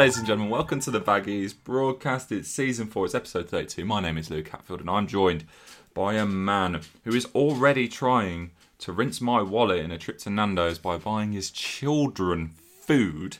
[0.00, 0.50] Ladies and gentlemen.
[0.50, 2.32] Welcome to the Baggies broadcast.
[2.32, 3.04] It's season four.
[3.04, 3.84] It's episode 32.
[3.84, 5.44] My name is Luke Hatfield, and I'm joined
[5.92, 10.30] by a man who is already trying to rinse my wallet in a trip to
[10.30, 13.36] Nando's by buying his children food,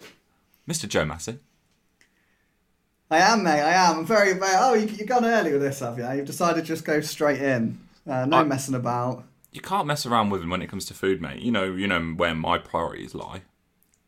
[0.68, 0.86] Mr.
[0.86, 1.38] Joe Massey.
[3.10, 3.62] I am, mate.
[3.62, 4.00] I am.
[4.00, 4.52] I'm very, very.
[4.52, 6.06] Oh, you, you've gone early with this, have you?
[6.10, 7.80] You've decided to just go straight in.
[8.06, 9.24] Uh, no I- messing about.
[9.50, 11.40] You can't mess around with him when it comes to food, mate.
[11.40, 13.44] You know, you know where my priorities lie.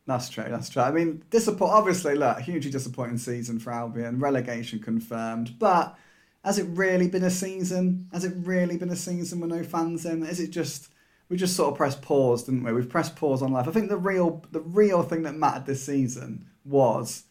[0.05, 0.45] That's true.
[0.49, 0.81] That's true.
[0.81, 1.71] I mean, disappoint.
[1.71, 4.19] Obviously, look, hugely disappointing season for Albion.
[4.19, 5.57] Relegation confirmed.
[5.59, 5.97] But
[6.43, 8.09] has it really been a season?
[8.11, 10.25] Has it really been a season with no fans in?
[10.25, 10.89] Is it just
[11.29, 12.73] we just sort of pressed pause, didn't we?
[12.73, 13.67] We've pressed pause on life.
[13.67, 17.23] I think the real the real thing that mattered this season was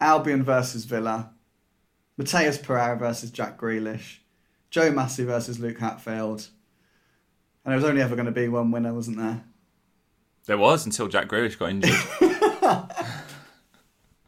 [0.00, 1.32] Albion versus Villa,
[2.18, 4.18] Matheus Pereira versus Jack Grealish,
[4.70, 6.48] Joe Massey versus Luke Hatfield.
[7.64, 9.44] And there was only ever going to be one winner, wasn't there?
[10.48, 11.94] There was until Jack Grealish got injured.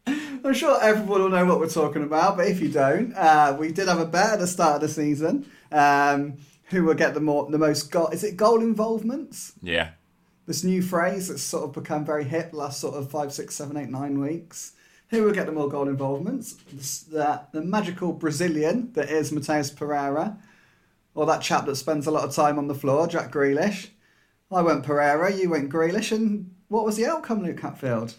[0.45, 3.71] I'm sure everyone will know what we're talking about, but if you don't, uh, we
[3.71, 5.49] did have a bet at the start of the season.
[5.71, 8.09] Um, who will get the more the most goal?
[8.09, 9.53] Is it goal involvements?
[9.63, 9.93] yeah.
[10.45, 13.75] This new phrase that's sort of become very hip last sort of five, six, seven,
[13.75, 14.73] eight, nine weeks.
[15.09, 16.53] Who will get the more goal involvements?
[17.09, 20.37] The, the magical Brazilian that is Matheus Pereira,
[21.15, 23.89] or that chap that spends a lot of time on the floor, Jack Grealish.
[24.51, 28.15] I went Pereira, you went Grealish, and what was the outcome, Luke Hatfield?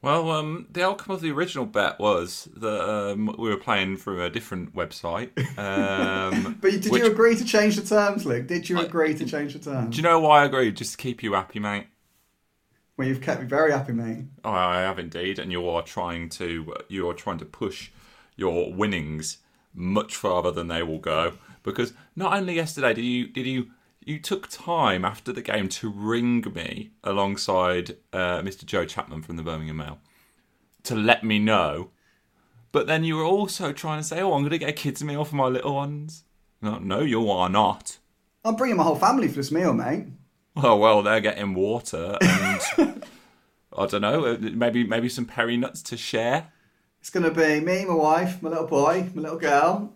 [0.00, 4.20] Well, um, the outcome of the original bet was that um, we were playing from
[4.20, 5.30] a different website.
[5.58, 8.46] Um, But did which- you agree to change the terms, Luke?
[8.46, 9.94] Did you I- agree to change the terms?
[9.94, 10.76] Do you know why I agreed?
[10.76, 11.88] Just to keep you happy, mate.
[12.96, 14.24] Well, you've kept me very happy, mate.
[14.44, 17.90] Oh, I have indeed, and you are trying to you are trying to push
[18.36, 19.38] your winnings
[19.74, 21.34] much farther than they will go.
[21.62, 23.68] Because not only yesterday did you did you
[24.08, 28.64] you took time after the game to ring me alongside uh, Mr.
[28.64, 29.98] Joe Chapman from the Birmingham Mail
[30.84, 31.90] to let me know,
[32.72, 35.04] but then you were also trying to say, "Oh, I'm going to get a kids
[35.04, 36.24] meal for my little ones."
[36.62, 37.98] No, no, you are not.
[38.44, 40.06] I'm bringing my whole family for this meal, mate.
[40.56, 42.60] Oh well, they're getting water and
[43.76, 46.50] I don't know, uh, maybe maybe some peri nuts to share.
[47.00, 49.94] It's going to be me, my wife, my little boy, my little girl.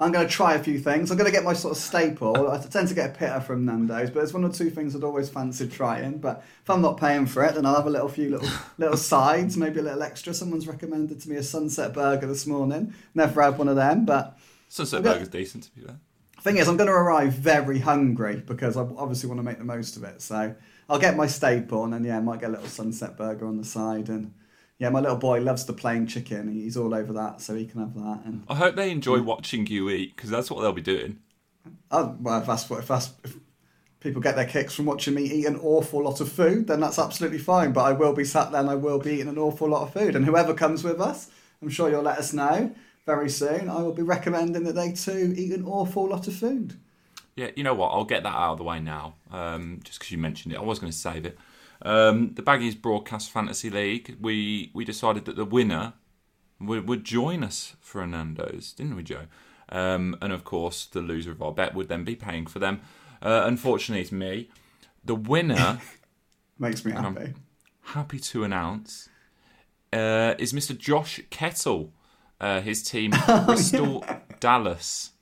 [0.00, 1.10] I'm going to try a few things.
[1.10, 2.50] I'm going to get my sort of staple.
[2.50, 5.04] I tend to get a pitta from Nando's, but there's one or two things I'd
[5.04, 6.18] always fancied trying.
[6.18, 8.96] But if I'm not paying for it, then I'll have a little few little little
[8.96, 10.34] sides, maybe a little extra.
[10.34, 12.92] Someone's recommended to me a sunset burger this morning.
[13.14, 14.36] Never had one of them, but
[14.68, 15.12] Sunset Okay.
[15.12, 16.00] Burger's decent to be fair.
[16.40, 19.64] Thing is, I'm going to arrive very hungry because I obviously want to make the
[19.64, 20.20] most of it.
[20.20, 20.54] So
[20.90, 23.56] I'll get my staple, and then yeah, I might get a little sunset burger on
[23.56, 24.08] the side.
[24.08, 24.34] And
[24.78, 26.52] yeah, my little boy loves the plain chicken.
[26.52, 28.22] He's all over that, so he can have that.
[28.24, 31.18] And I hope they enjoy watching you eat because that's what they'll be doing.
[31.90, 33.36] oh, well, if that's what if that's if
[34.00, 36.98] people get their kicks from watching me eat an awful lot of food, then that's
[36.98, 37.72] absolutely fine.
[37.72, 39.92] But I will be sat there and I will be eating an awful lot of
[39.92, 40.16] food.
[40.16, 41.30] And whoever comes with us,
[41.62, 42.74] I'm sure you'll let us know
[43.06, 43.68] very soon.
[43.68, 46.78] I will be recommending that they too eat an awful lot of food.
[47.36, 47.88] Yeah, you know what?
[47.88, 50.58] I'll get that out of the way now, um, just because you mentioned it.
[50.58, 51.38] I was going to save it.
[51.84, 54.16] Um, the Baggies Broadcast Fantasy League.
[54.20, 55.94] We we decided that the winner
[56.60, 59.26] would, would join us for a Nando's, didn't we, Joe?
[59.68, 62.80] Um, and of course, the loser of our bet would then be paying for them.
[63.22, 64.48] Uh, unfortunately, it's me.
[65.04, 65.80] The winner.
[66.58, 67.34] Makes me happy.
[67.82, 69.08] happy to announce
[69.92, 70.76] uh, is Mr.
[70.76, 71.92] Josh Kettle.
[72.40, 73.12] Uh, his team,
[73.46, 74.04] Bristol
[74.40, 75.12] Dallas.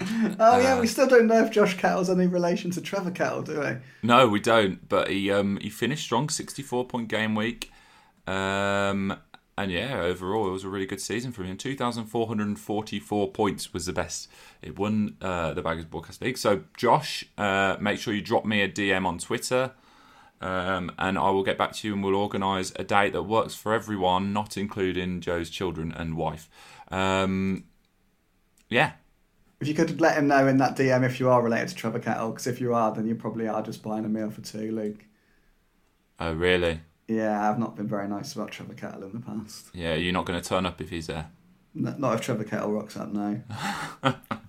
[0.40, 3.60] Oh yeah, we still don't know if Josh Kettle's any relation to Trevor Kettle, do
[3.60, 3.76] we?
[4.02, 4.88] No, we don't.
[4.88, 7.72] But he um, he finished strong, sixty-four point game week.
[8.26, 9.18] Um,
[9.56, 11.56] and yeah, overall it was a really good season for him.
[11.56, 14.28] Two thousand four hundred and forty-four points was the best.
[14.62, 16.38] It won uh, the Baggies Broadcast League.
[16.38, 19.72] So Josh, uh, make sure you drop me a DM on Twitter.
[20.40, 23.56] Um, and I will get back to you and we'll organise a date that works
[23.56, 26.48] for everyone, not including Joe's children and wife.
[26.92, 27.64] Um,
[28.68, 28.92] yeah,
[29.60, 31.98] If you could let him know in that DM if you are related to Trevor
[31.98, 34.70] Kettle, because if you are, then you probably are just buying a meal for two,
[34.72, 35.04] Luke.
[36.20, 36.80] oh really?
[37.08, 39.68] Yeah, I've not been very nice about Trevor Kettle in the past.
[39.72, 41.30] Yeah, you're not going to turn up if he's there.
[41.74, 43.40] N- Not if Trevor Kettle rocks up, no.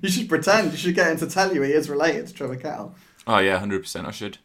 [0.00, 0.70] you should pretend.
[0.72, 2.94] You should get him to tell you he is related to Trevor Kettle.
[3.26, 4.06] Oh yeah, hundred percent.
[4.06, 4.38] I should.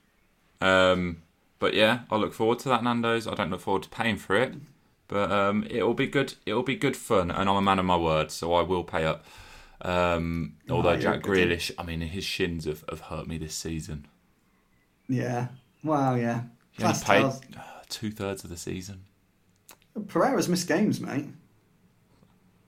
[0.59, 1.21] Um,
[1.59, 3.27] but yeah, I look forward to that Nando's.
[3.27, 4.53] I don't look forward to paying for it,
[5.07, 6.35] but um, it'll be good.
[6.45, 9.05] It'll be good fun, and I'm a man of my word, so I will pay
[9.05, 9.25] up.
[9.81, 14.07] Um, although Jack Grealish, I mean, his shins have, have hurt me this season.
[15.07, 15.47] Yeah.
[15.83, 16.43] Wow, yeah.
[16.71, 17.41] He only played tells.
[17.89, 19.03] two thirds of the season.
[20.07, 21.27] Pereira's missed games, mate.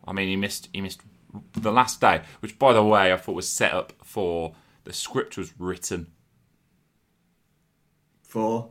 [0.08, 1.02] I mean, he missed he missed
[1.54, 4.54] the last day, which by the way I thought was set up for
[4.84, 6.08] the script was written
[8.24, 8.70] For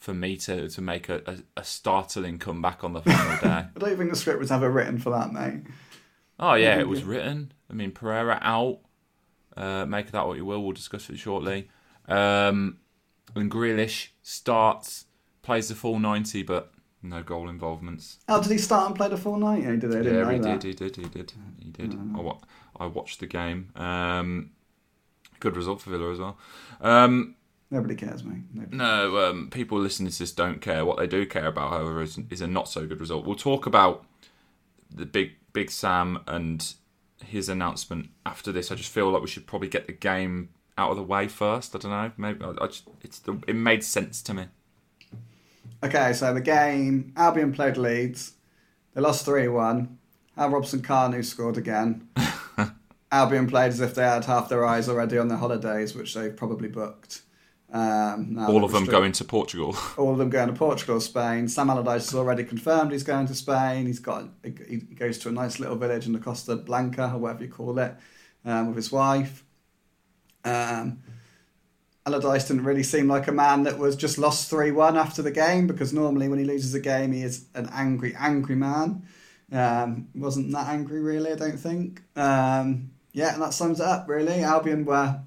[0.00, 3.66] for me to, to make a, a, a startling comeback on the final day.
[3.76, 5.62] I don't think the script was ever written for that, mate.
[6.40, 7.52] Oh yeah, it was written.
[7.70, 8.80] I mean, Pereira out.
[9.56, 10.62] Uh, make that what you will.
[10.62, 11.68] We'll discuss it shortly.
[12.08, 12.78] Um,
[13.34, 15.04] and Grealish starts,
[15.42, 18.20] plays the full ninety, but no goal involvements.
[18.26, 19.36] Oh, did he start and play the full
[19.72, 19.84] he did.
[19.84, 20.62] I didn't yeah, he did.
[20.62, 20.96] He did.
[20.96, 21.32] He did.
[21.58, 21.94] He did.
[21.94, 23.70] I, I watched the game.
[23.76, 24.52] Um,
[25.40, 26.38] good result for Villa as well.
[26.80, 27.34] Um,
[27.70, 28.42] Nobody cares, mate.
[28.52, 28.76] Nobody.
[28.76, 30.84] no, um, people listening to this don't care.
[30.84, 33.24] What they do care about, however, is, is a not so good result.
[33.24, 34.04] We'll talk about
[34.92, 36.74] the big Big Sam and
[37.24, 38.70] his announcement after this.
[38.70, 41.74] I just feel like we should probably get the game out of the way first.
[41.74, 42.12] I don't know.
[42.16, 44.46] Maybe I, I just it's the, it made sense to me.
[45.82, 48.34] Okay, so the game, Albion played Leeds.
[48.94, 49.98] They lost 3 1.
[50.36, 52.08] Al Robson Kanu scored again.
[53.12, 56.36] Albion played as if they had half their eyes already on their holidays, which they've
[56.36, 57.22] probably booked.
[57.72, 59.76] Um, now All of them going to Portugal.
[59.96, 61.46] all of them going to Portugal Spain.
[61.46, 63.86] Sam Allardyce has already confirmed he's going to Spain.
[63.86, 67.44] He's got he goes to a nice little village in the Costa Blanca or whatever
[67.44, 67.94] you call it
[68.44, 69.44] um, with his wife.
[70.44, 71.00] Um,
[72.06, 75.30] Allardyce didn't really seem like a man that was just lost three one after the
[75.30, 79.04] game because normally when he loses a game he is an angry angry man.
[79.52, 81.32] Um, wasn't that angry really?
[81.32, 82.02] I don't think.
[82.16, 84.42] Um, yeah, and that sums it up really.
[84.42, 85.20] Albion were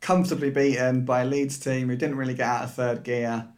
[0.00, 3.48] comfortably beaten by a Leeds team who didn't really get out of third gear.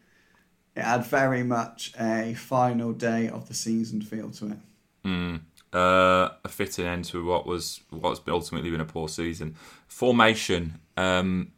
[0.75, 4.59] It had very much a final day of the season feel to it.
[5.05, 5.41] Mm.
[5.73, 9.55] Uh, a fitting end to what was what's ultimately been a poor season.
[9.87, 10.79] Formation.
[10.97, 11.53] Um,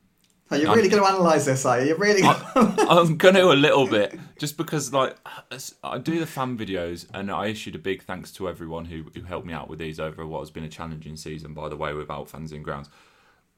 [0.50, 1.64] Are you really going to analyse this?
[1.64, 1.88] Are you?
[1.88, 2.22] You're really?
[2.54, 5.16] I'm going to a little bit, just because like
[5.84, 9.22] I do the fan videos, and I issued a big thanks to everyone who who
[9.22, 11.54] helped me out with these over what has been a challenging season.
[11.54, 12.90] By the way, without fans in grounds,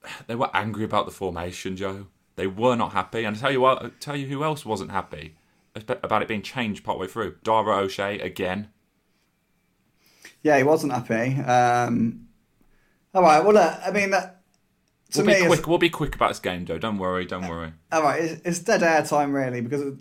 [0.27, 2.07] they were angry about the formation, Joe.
[2.35, 4.91] They were not happy, and I tell you what, I tell you who else wasn't
[4.91, 5.35] happy
[5.75, 7.35] about it being changed partway through.
[7.43, 8.69] Dara O'Shea again.
[10.41, 11.39] yeah, he wasn't happy.
[11.41, 12.27] Um,
[13.13, 13.43] all right.
[13.43, 14.41] Well, look, I mean, that,
[15.11, 15.67] to We'll me, be quick.
[15.67, 16.79] We'll be quick about this game, Joe.
[16.79, 17.25] Don't worry.
[17.25, 17.73] Don't worry.
[17.91, 19.93] all right, it's, it's dead air time really because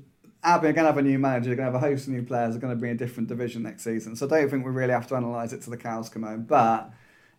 [0.45, 2.15] Albion are going to have a new manager, they're going to have a host of
[2.15, 4.17] new players, they're going to be in a different division next season.
[4.17, 6.45] So I don't think we really have to analyse it to the cows come home.
[6.45, 6.91] But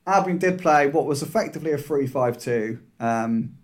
[0.06, 3.56] Albion did play what was effectively a 3 5 2 um,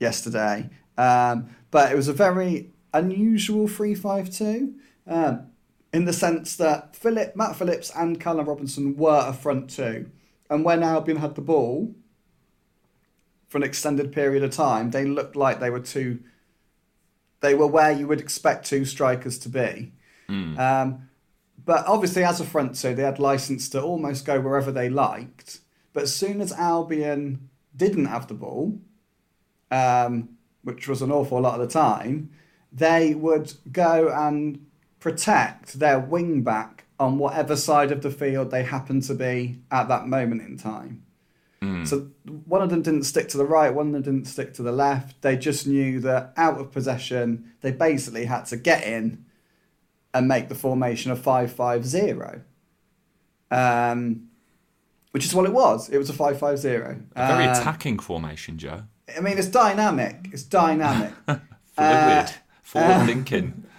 [0.00, 0.70] yesterday.
[0.96, 4.74] Um, but it was a very unusual 3 5 2
[5.06, 5.46] um,
[5.92, 10.10] in the sense that Philip, Matt Phillips and Callum Robinson were a front two.
[10.50, 11.94] And when Albion had the ball
[13.48, 16.20] for an extended period of time, they looked like they were two.
[17.40, 19.92] They were where you would expect two strikers to be.
[20.58, 21.08] Um,
[21.64, 25.60] but obviously, as a front two, they had license to almost go wherever they liked.
[25.96, 28.78] But as soon as Albion didn't have the ball,
[29.70, 30.28] um,
[30.62, 32.32] which was an awful lot of the time,
[32.70, 34.66] they would go and
[35.00, 39.88] protect their wing back on whatever side of the field they happened to be at
[39.88, 41.02] that moment in time.
[41.86, 42.10] So
[42.44, 44.72] one of them didn't stick to the right, one of them didn't stick to the
[44.72, 45.22] left.
[45.22, 49.24] They just knew that out of possession, they basically had to get in
[50.12, 52.42] and make the formation a 5 5 0.
[53.50, 54.25] Um,
[55.16, 55.88] which is what it was.
[55.88, 57.00] It was a 5 5 0.
[57.16, 58.82] A very Um, attacking formation, Joe.
[59.16, 60.28] I mean, it's dynamic.
[60.30, 61.14] It's dynamic.
[61.24, 61.38] Fluid,
[61.78, 62.26] uh,
[62.62, 63.64] forward thinking.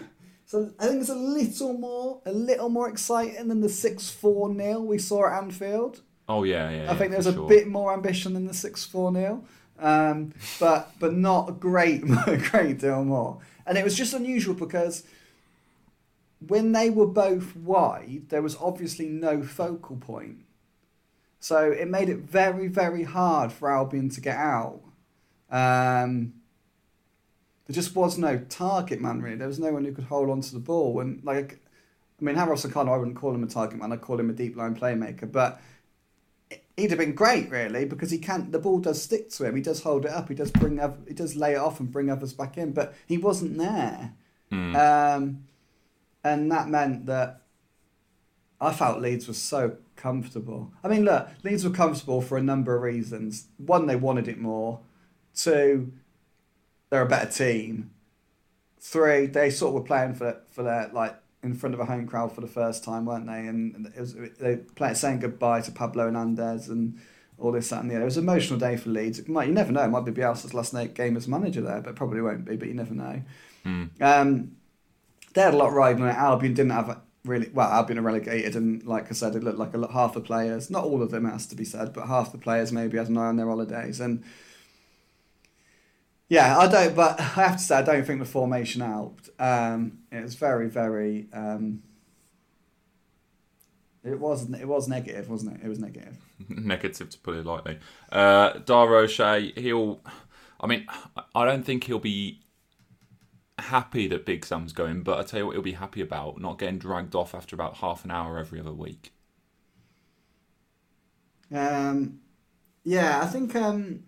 [0.47, 4.47] So I think it's a little more, a little more exciting than the six four
[4.47, 6.01] nil we saw at Anfield.
[6.29, 6.89] Oh yeah, yeah.
[6.89, 7.49] I think yeah, there's a sure.
[7.49, 9.43] bit more ambition than the six four nil,
[9.77, 12.01] um, but but not a great
[12.49, 13.39] great deal more.
[13.65, 15.03] And it was just unusual because
[16.39, 20.37] when they were both wide, there was obviously no focal point.
[21.47, 24.81] So it made it very very hard for Albion to get out.
[25.49, 26.33] Um,
[27.65, 29.37] there just was no target man really.
[29.37, 30.99] There was no one who could hold on to the ball.
[30.99, 31.61] And like,
[32.19, 33.93] I mean, Harrison Connor, I wouldn't call him a target man.
[33.93, 35.31] I'd call him a deep line playmaker.
[35.31, 35.61] But
[36.75, 38.51] he'd have been great really because he can't.
[38.51, 39.55] The ball does stick to him.
[39.55, 40.27] He does hold it up.
[40.27, 40.81] He does bring.
[41.07, 42.73] He does lay it off and bring others back in.
[42.73, 44.13] But he wasn't there.
[44.51, 45.45] Um,
[46.25, 47.43] and that meant that
[48.59, 50.71] I felt Leeds was so comfortable.
[50.83, 53.47] I mean, look, Leeds were comfortable for a number of reasons.
[53.57, 54.79] One, they wanted it more.
[55.35, 55.91] Two,
[56.89, 57.91] they're a better team.
[58.79, 62.07] Three, they sort of were playing for for their like in front of a home
[62.07, 63.47] crowd for the first time, weren't they?
[63.47, 66.99] And it was they playing saying goodbye to Pablo Hernandez and
[67.37, 68.03] all this that and the other.
[68.03, 69.19] It was an emotional day for Leeds.
[69.19, 69.83] It might you never know.
[69.83, 72.55] It might be Bielsa's last night game as manager there, but probably won't be.
[72.55, 73.21] But you never know.
[74.01, 74.55] Um,
[75.33, 76.15] they had a lot riding on it.
[76.15, 77.69] Albion didn't have really well.
[77.69, 80.69] Albion are relegated, and like I said, it looked like a lot, half the players,
[80.69, 83.17] not all of them, has to be said, but half the players maybe had an
[83.17, 83.99] eye on their holidays.
[83.99, 84.23] And
[86.29, 89.29] Yeah, I don't, but I have to say, I don't think the formation helped.
[89.39, 91.27] Um, it was very, very.
[91.33, 91.83] Um,
[94.03, 95.65] it was it was negative, wasn't it?
[95.65, 96.17] It was negative.
[96.49, 97.79] Negative, to put it lightly.
[98.11, 99.99] Uh, Dara O'Shea, he'll.
[100.59, 100.87] I mean,
[101.35, 102.41] I don't think he'll be
[103.59, 106.59] happy that Big Sam's going, but I tell you what, he'll be happy about not
[106.59, 109.13] getting dragged off after about half an hour every other week.
[111.53, 112.19] Um,
[112.83, 114.03] yeah, I think um,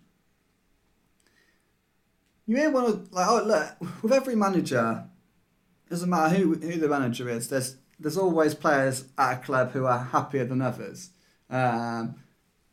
[2.46, 3.28] you may want to like.
[3.28, 5.06] Oh, look, with every manager,
[5.90, 7.50] doesn't matter who who the manager is.
[7.50, 11.12] There's there's always players at a club who are happier than others.
[11.50, 12.16] Um,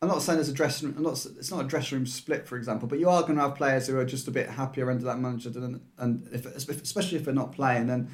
[0.07, 0.99] I'm not saying there's a dressing room.
[0.99, 1.27] I'm not.
[1.37, 2.87] It's not a dressing room split, for example.
[2.87, 5.19] But you are going to have players who are just a bit happier under that
[5.19, 7.91] manager, than, and if, especially if they're not playing.
[7.91, 8.09] And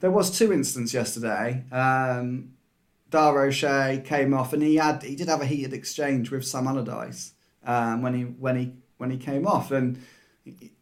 [0.00, 1.62] there was two instances yesterday.
[1.70, 2.54] Um,
[3.10, 6.66] Dara O'Shea came off, and he had he did have a heated exchange with Sam
[6.66, 10.02] Allardyce um, when he when he when he came off, and
[10.42, 10.72] he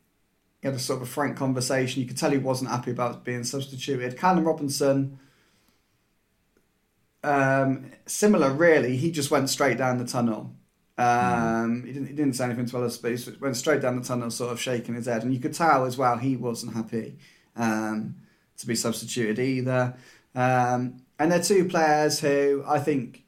[0.62, 2.00] had a sort of a frank conversation.
[2.00, 4.16] You could tell he wasn't happy about being substituted.
[4.16, 5.18] Callum Robinson
[7.22, 8.96] um, similar, really.
[8.96, 10.54] He just went straight down the tunnel.
[10.98, 11.86] Um, mm.
[11.86, 14.30] he, didn't, he didn't say anything to us, but he went straight down the tunnel,
[14.30, 15.22] sort of shaking his head.
[15.22, 17.18] And you could tell as well he wasn't happy
[17.56, 18.16] um,
[18.58, 19.94] to be substituted either.
[20.34, 23.24] Um, and they're two players who I think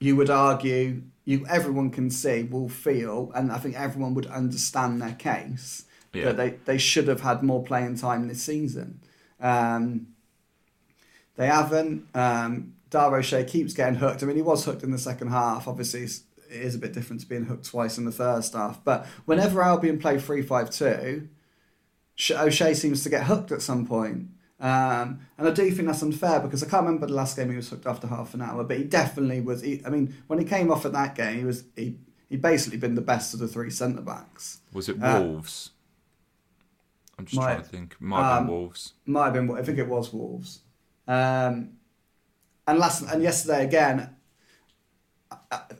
[0.00, 5.00] you would argue you everyone can see will feel, and I think everyone would understand
[5.00, 6.26] their case yeah.
[6.26, 9.00] that they, they should have had more playing time this season.
[9.40, 10.08] Um,
[11.36, 12.08] they haven't.
[12.14, 12.74] Um,
[13.46, 14.22] keeps getting hooked.
[14.22, 15.66] I mean, he was hooked in the second half.
[15.66, 18.84] Obviously, it is a bit different to being hooked twice in the first half.
[18.84, 21.28] But whenever Albion play 3 5 2,
[22.32, 24.28] O'Shea seems to get hooked at some point.
[24.60, 27.56] Um, and I do think that's unfair because I can't remember the last game he
[27.56, 29.62] was hooked after half an hour, but he definitely was.
[29.62, 31.98] He, I mean, when he came off at that game, he was he
[32.28, 34.60] he basically been the best of the three centre backs.
[34.72, 35.70] Was it uh, Wolves?
[35.70, 38.00] Uh, I'm just might, trying to think.
[38.00, 38.92] Might have um, been Wolves.
[39.04, 39.46] Might have been.
[39.48, 39.62] Wolves.
[39.62, 40.60] I think it was Wolves.
[41.06, 41.70] Um,
[42.66, 44.16] and last and yesterday again,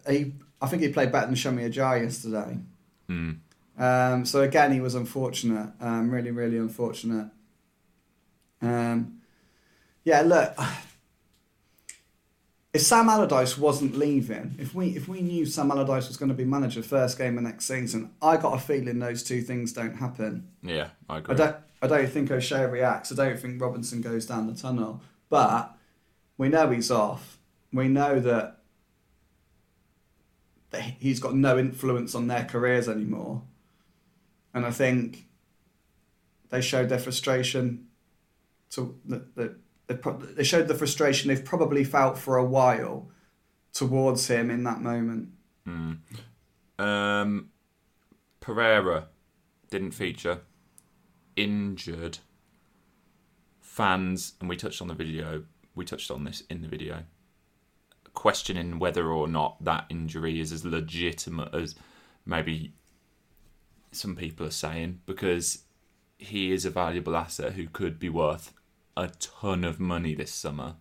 [0.09, 2.59] he I think he played better than Semi Ajayi yesterday.
[3.09, 3.39] Mm.
[3.77, 7.29] Um, so again, he was unfortunate, um, really, really unfortunate.
[8.63, 9.21] Um,
[10.05, 10.57] yeah, look,
[12.73, 16.35] if Sam Allardyce wasn't leaving, if we if we knew Sam Allardyce was going to
[16.35, 19.97] be manager first game of next season, I got a feeling those two things don't
[19.97, 20.49] happen.
[20.63, 21.35] Yeah, I agree.
[21.35, 21.57] I don't.
[21.83, 23.13] I don't think O'Shea reacts.
[23.13, 25.03] I don't think Robinson goes down the tunnel.
[25.35, 25.77] But
[26.39, 27.39] we know he's off.
[27.73, 28.59] We know that,
[31.01, 33.43] he's got no influence on their careers anymore.
[34.55, 35.27] And I think
[36.51, 37.89] they showed their frustration
[38.71, 39.57] to that
[40.37, 43.11] they showed the frustration they've probably felt for a while
[43.73, 45.31] towards him in that moment.
[45.67, 45.99] Mm.
[46.79, 47.51] Um,
[48.39, 49.09] Pereira
[49.69, 50.43] didn't feature,
[51.35, 52.19] injured
[53.75, 55.43] fans, and we touched on the video,
[55.75, 57.03] we touched on this in the video,
[58.15, 61.75] questioning whether or not that injury is as legitimate as
[62.25, 62.73] maybe
[63.91, 65.65] some people are saying, because
[66.19, 68.55] he is a valuable asset who could be worth
[68.97, 70.77] a ton of money this summer.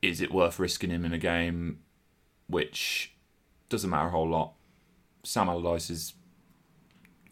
[0.00, 1.80] Is it worth risking him in a game
[2.46, 3.12] which
[3.68, 4.52] doesn't matter a whole lot?
[5.24, 6.14] Sam Allardyce is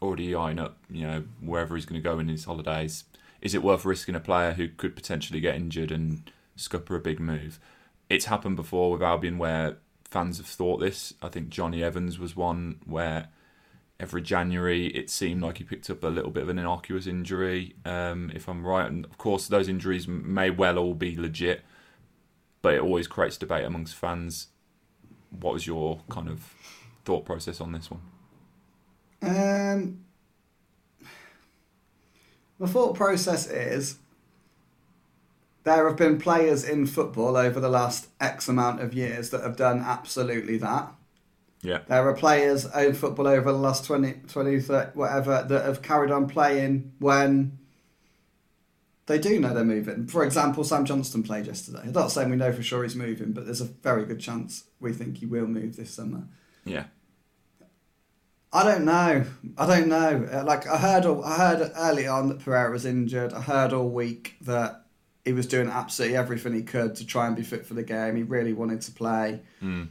[0.03, 3.05] already eyeing up, you know, wherever he's going to go in his holidays
[3.43, 7.21] is it worth risking a player who could potentially get injured and scupper a big
[7.21, 7.59] move?
[8.09, 11.15] It's happened before with Albion where fans have thought this.
[11.23, 13.29] I think Jonny Evans was one where
[13.99, 17.75] every January it seemed like he picked up a little bit of an innocuous injury,
[17.85, 18.91] um, if I'm right.
[18.91, 21.63] And of course, those injuries may well all be legit,
[22.63, 24.49] but it always creates debate amongst fans.
[25.31, 26.55] What was your kind of
[27.05, 28.01] thought process on this one?
[29.23, 30.05] Um,
[32.61, 33.97] the thought process is
[35.65, 39.57] there have been players in football over the last X amount of years that have
[39.57, 40.93] done absolutely that.
[41.63, 41.81] Yeah.
[41.89, 46.11] There are players in football over the last 20, 20 30, whatever, that have carried
[46.11, 47.59] on playing when
[49.07, 50.07] they do know they're moving.
[50.07, 51.81] For example, Sam Johnstone played yesterday.
[51.85, 54.65] I'm not saying we know for sure he's moving, but there's a very good chance
[54.81, 56.29] we think he will move this summer.
[56.65, 56.85] Yeah.
[58.53, 59.25] I don't know.
[59.57, 60.29] I don't know.
[60.31, 63.33] Uh, like I heard, all, I heard early on that Pereira was injured.
[63.33, 64.87] I heard all week that
[65.25, 68.17] he was doing absolutely everything he could to try and be fit for the game.
[68.17, 69.43] He really wanted to play.
[69.63, 69.91] Mm.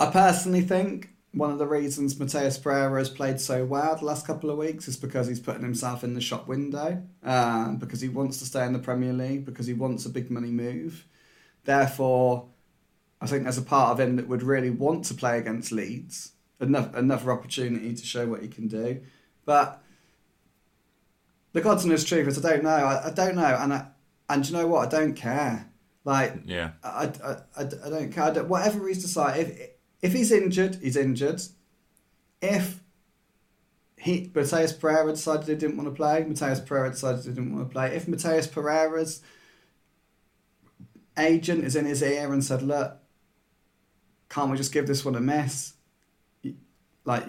[0.00, 4.26] I personally think one of the reasons Matheus Pereira has played so well the last
[4.26, 8.08] couple of weeks is because he's putting himself in the shop window, um, because he
[8.08, 11.06] wants to stay in the Premier League, because he wants a big money move.
[11.64, 12.48] Therefore,
[13.20, 16.32] I think there's a part of him that would really want to play against Leeds
[16.62, 19.00] enough another opportunity to show what he can do.
[19.44, 19.82] But
[21.52, 22.70] the God's honest truth is, I don't know.
[22.70, 23.86] I, I don't know, and I,
[24.28, 24.86] and you know what?
[24.86, 25.68] I don't care.
[26.04, 26.72] Like, Yeah.
[26.82, 28.24] I, I, I, I don't care.
[28.24, 29.68] I don't, whatever he's decided, if
[30.02, 31.40] if he's injured, he's injured.
[32.40, 32.80] If
[33.96, 37.68] he Matheus Pereira decided he didn't want to play, Matheus Pereira decided he didn't want
[37.68, 37.94] to play.
[37.94, 39.22] If Matheus Pereira's
[41.16, 42.96] agent is in his ear and said, "Look,
[44.28, 45.74] can't we just give this one a miss?
[47.04, 47.26] You- Like,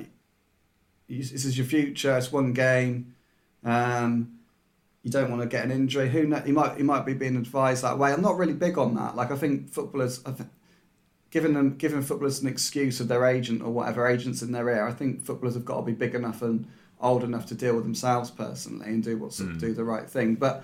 [1.07, 2.17] you, this is your future.
[2.17, 3.15] It's one game.
[3.63, 4.39] Um,
[5.03, 6.09] you don't want to get an injury.
[6.09, 6.45] Who knows?
[6.45, 8.13] He might he might be being advised that way.
[8.13, 9.15] I'm not really big on that.
[9.15, 10.49] Like, I think footballers, I think,
[11.29, 14.87] giving them giving footballers an excuse of their agent or whatever agents in their ear.
[14.87, 16.67] I think footballers have got to be big enough and
[17.01, 19.59] old enough to deal with themselves personally and do what's Mm.
[19.59, 20.35] do the right thing.
[20.35, 20.63] But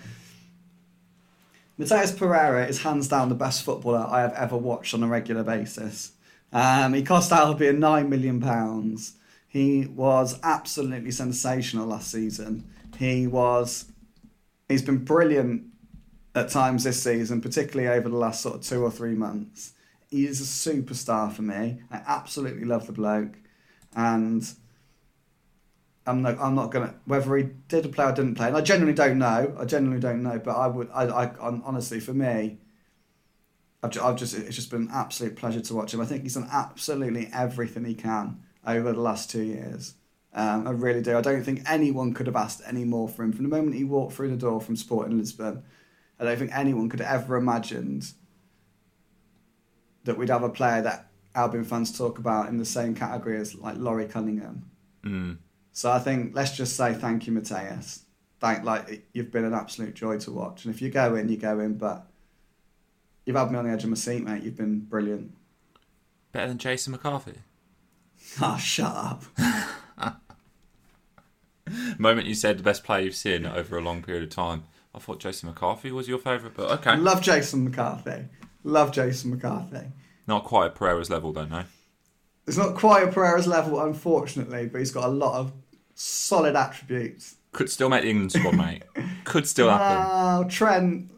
[1.77, 5.43] Matheus Pereira is hands down the best footballer I have ever watched on a regular
[5.43, 6.11] basis.
[6.51, 9.17] Um, he cost Albion nine million pounds.
[9.47, 12.69] He was absolutely sensational last season.
[12.97, 13.91] He was,
[14.67, 15.63] he's been brilliant
[16.35, 19.73] at times this season, particularly over the last sort of two or three months.
[20.09, 21.81] He is a superstar for me.
[21.91, 23.37] I absolutely love the bloke,
[23.95, 24.43] and
[26.07, 26.39] I'm not.
[26.39, 28.47] I'm not gonna whether he did play or didn't play.
[28.47, 29.55] And I genuinely don't know.
[29.59, 30.39] I genuinely don't know.
[30.39, 30.89] But I would.
[30.91, 31.05] I.
[31.05, 31.31] I
[31.63, 32.57] honestly, for me,
[33.81, 34.35] I've, I've just.
[34.35, 36.01] It's just been an absolute pleasure to watch him.
[36.01, 39.95] I think he's done absolutely everything he can over the last two years.
[40.33, 41.17] Um, I really do.
[41.17, 43.83] I don't think anyone could have asked any more for him from the moment he
[43.83, 45.63] walked through the door from Sporting Lisbon.
[46.19, 48.11] I don't think anyone could have ever imagined
[50.03, 53.55] that we'd have a player that Albion fans talk about in the same category as
[53.55, 54.69] like Laurie Cunningham.
[55.03, 55.37] Mm.
[55.71, 58.01] So I think let's just say thank you, Matheus.
[58.39, 61.37] Thank like you've been an absolute joy to watch, and if you go in, you
[61.37, 61.77] go in.
[61.77, 62.08] But
[63.29, 64.41] you've had me on the edge of my seat, mate.
[64.41, 65.31] You've been brilliant.
[66.31, 67.35] Better than Jason McCarthy.
[68.41, 69.23] Ah, shut up.
[71.97, 74.63] moment you said the best player you've seen over a long period of time,
[74.93, 76.97] I thought Jason McCarthy was your favourite, but okay.
[76.97, 78.25] Love Jason McCarthy.
[78.63, 79.87] Love Jason McCarthy.
[80.27, 81.63] Not quite at Pereira's level, though, no.
[82.45, 85.53] It's not quite a Pereira's level, unfortunately, but he's got a lot of
[85.95, 87.37] solid attributes.
[87.51, 88.83] Could still make the England squad, mate.
[89.23, 89.97] Could still happen.
[89.97, 91.09] Wow, Trent.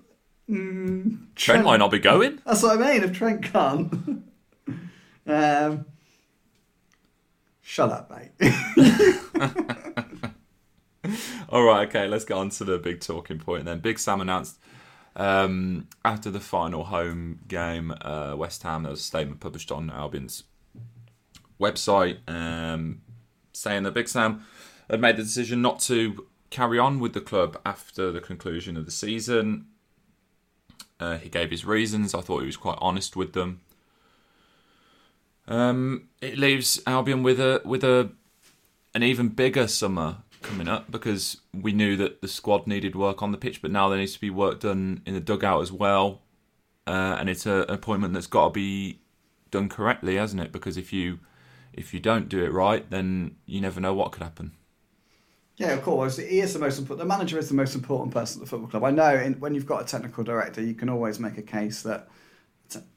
[0.52, 2.42] Mm, Trent might not be going.
[2.46, 3.04] That's what I mean.
[3.04, 3.94] If Trent can't,
[5.26, 5.86] um,
[7.62, 8.32] shut up, mate.
[11.50, 13.80] All right, okay, let's get on to the big talking point then.
[13.80, 14.60] Big Sam announced
[15.16, 19.90] um, after the final home game, uh, West Ham, there was a statement published on
[19.90, 20.44] Albion's
[21.60, 23.02] website um,
[23.54, 24.46] saying that Big Sam
[24.90, 28.86] had made the decision not to carry on with the club after the conclusion of
[28.86, 29.68] the season.
[31.02, 32.14] Uh, he gave his reasons.
[32.14, 33.62] I thought he was quite honest with them.
[35.48, 38.12] Um, it leaves Albion with a with a
[38.94, 43.32] an even bigger summer coming up because we knew that the squad needed work on
[43.32, 46.22] the pitch, but now there needs to be work done in the dugout as well.
[46.86, 49.00] Uh, and it's a, an appointment that's got to be
[49.50, 50.52] done correctly, hasn't it?
[50.52, 51.20] Because if you
[51.74, 54.52] if you don't do it right, then you never know what could happen.
[55.62, 56.18] Yeah, of course.
[56.18, 57.08] He is the most important.
[57.08, 58.84] The manager is the most important person at the football club.
[58.84, 59.14] I know.
[59.14, 62.08] In, when you've got a technical director, you can always make a case that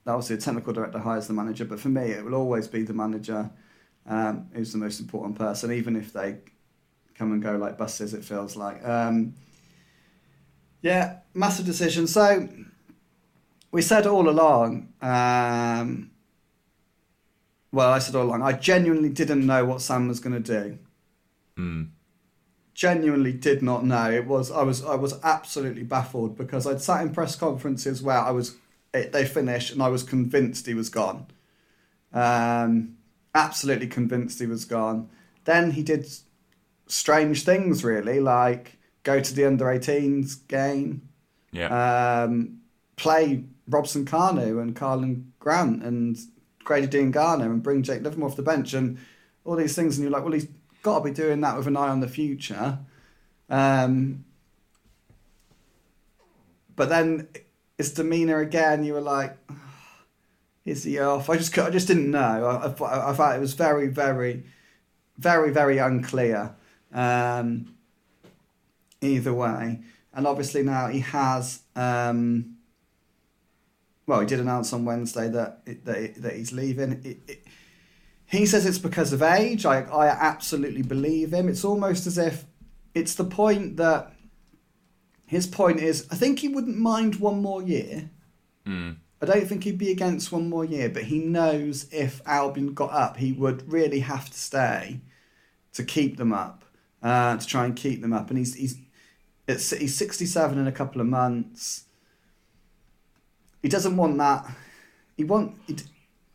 [0.06, 2.94] obviously a technical director hires the manager, but for me, it will always be the
[2.94, 3.50] manager
[4.06, 6.38] um, who's the most important person, even if they
[7.14, 8.14] come and go like buses.
[8.14, 8.82] It feels like.
[8.82, 9.34] Um,
[10.80, 12.06] yeah, massive decision.
[12.06, 12.48] So
[13.72, 14.88] we said all along.
[15.02, 16.12] Um,
[17.72, 18.40] well, I said all along.
[18.40, 20.78] I genuinely didn't know what Sam was going to do
[21.58, 21.90] Mm.
[22.74, 24.10] Genuinely did not know.
[24.10, 28.18] It was I was I was absolutely baffled because I'd sat in press conferences where
[28.18, 28.56] I was
[28.92, 31.26] it, they finished and I was convinced he was gone.
[32.12, 32.96] Um,
[33.34, 35.08] absolutely convinced he was gone.
[35.44, 36.06] Then he did
[36.86, 41.08] strange things really, like go to the under 18s game,
[41.52, 42.24] Yeah.
[42.24, 42.60] um,
[42.96, 46.16] play Robson Kanu and Karlan Grant and
[46.64, 48.98] Grady Diangana and bring Jake Livermore off the bench and
[49.44, 49.96] all these things.
[49.96, 50.48] And you're like, well, he's
[50.84, 52.78] got to be doing that with an eye on the future.
[53.50, 54.24] Um,
[56.76, 57.28] but then
[57.78, 59.36] his demeanour again, you were like,
[60.64, 61.28] is he off?
[61.28, 62.44] I just I just didn't know.
[62.46, 64.44] I, I, thought- I thought it was very, very,
[65.18, 66.54] very, very unclear.
[66.92, 67.74] Um,
[69.00, 69.80] either way.
[70.12, 71.62] And obviously now he has.
[71.74, 72.56] Um,
[74.06, 77.00] well, he did announce on Wednesday that that, that he's leaving.
[77.04, 77.40] It,
[78.34, 79.66] he says it's because of age.
[79.66, 81.48] I I absolutely believe him.
[81.48, 82.44] It's almost as if
[82.94, 84.12] it's the point that
[85.26, 86.06] his point is.
[86.10, 88.10] I think he wouldn't mind one more year.
[88.66, 88.96] Mm.
[89.20, 92.92] I don't think he'd be against one more year, but he knows if Albion got
[92.92, 95.00] up, he would really have to stay
[95.72, 96.64] to keep them up,
[97.02, 98.28] uh, to try and keep them up.
[98.28, 98.78] And he's he's
[99.46, 101.84] it's, he's sixty seven in a couple of months.
[103.62, 104.54] He doesn't want that.
[105.16, 105.76] He want he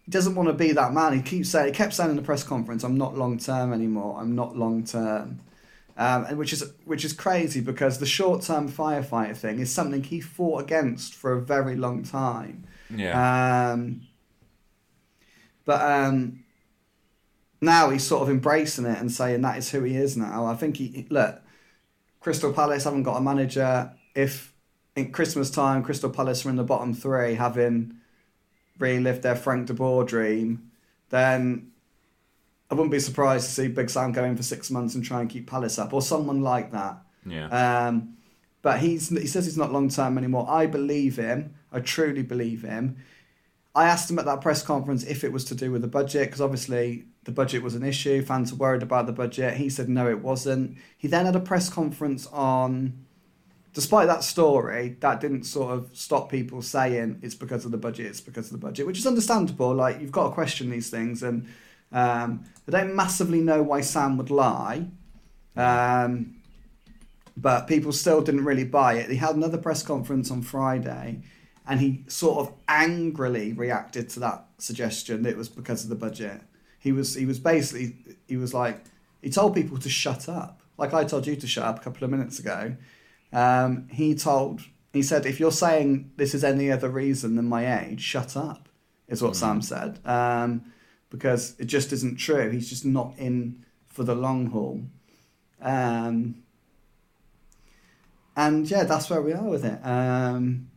[0.09, 1.13] doesn't want to be that man.
[1.13, 4.19] He keeps saying he kept saying in the press conference, "I'm not long term anymore.
[4.19, 5.39] I'm not long term."
[5.97, 10.03] Um, and which is which is crazy because the short term firefighter thing is something
[10.03, 12.65] he fought against for a very long time.
[12.89, 13.71] Yeah.
[13.73, 14.01] Um,
[15.65, 16.43] but um,
[17.61, 20.45] now he's sort of embracing it and saying that is who he is now.
[20.45, 21.41] I think he look.
[22.21, 23.91] Crystal Palace haven't got a manager.
[24.15, 24.53] If
[24.95, 27.98] in Christmas time, Crystal Palace are in the bottom three, having
[28.79, 30.71] relived their Frank de Boer dream,
[31.09, 31.71] then
[32.71, 35.21] I wouldn't be surprised to see Big Sam go in for six months and try
[35.21, 36.97] and keep Palace up, or someone like that.
[37.25, 37.87] yeah.
[37.87, 38.15] Um,
[38.61, 40.45] but he's he says he's not long term anymore.
[40.49, 41.55] I believe him.
[41.71, 42.97] I truly believe him.
[43.73, 46.27] I asked him at that press conference if it was to do with the budget
[46.27, 48.21] because obviously the budget was an issue.
[48.23, 49.55] Fans were worried about the budget.
[49.57, 50.77] He said no, it wasn't.
[50.97, 53.05] He then had a press conference on.
[53.79, 58.07] Despite that story, that didn't sort of stop people saying it's because of the budget.
[58.07, 59.73] It's because of the budget, which is understandable.
[59.73, 61.47] Like you've got to question these things, and
[61.93, 64.85] um, I don't massively know why Sam would lie.
[65.55, 66.41] Um,
[67.37, 69.09] but people still didn't really buy it.
[69.09, 71.21] He had another press conference on Friday,
[71.65, 75.95] and he sort of angrily reacted to that suggestion that it was because of the
[75.95, 76.41] budget.
[76.79, 77.95] He was he was basically
[78.27, 78.83] he was like
[79.21, 82.03] he told people to shut up, like I told you to shut up a couple
[82.03, 82.75] of minutes ago.
[83.31, 84.61] Um, he told
[84.93, 88.69] he said if you're saying this is any other reason than my age, shut up,
[89.07, 89.99] is what Sam said.
[90.05, 90.71] Um,
[91.09, 92.49] because it just isn't true.
[92.49, 94.81] He's just not in for the long haul.
[95.61, 96.43] Um,
[98.35, 99.79] and yeah, that's where we are with it.
[99.85, 100.69] Um,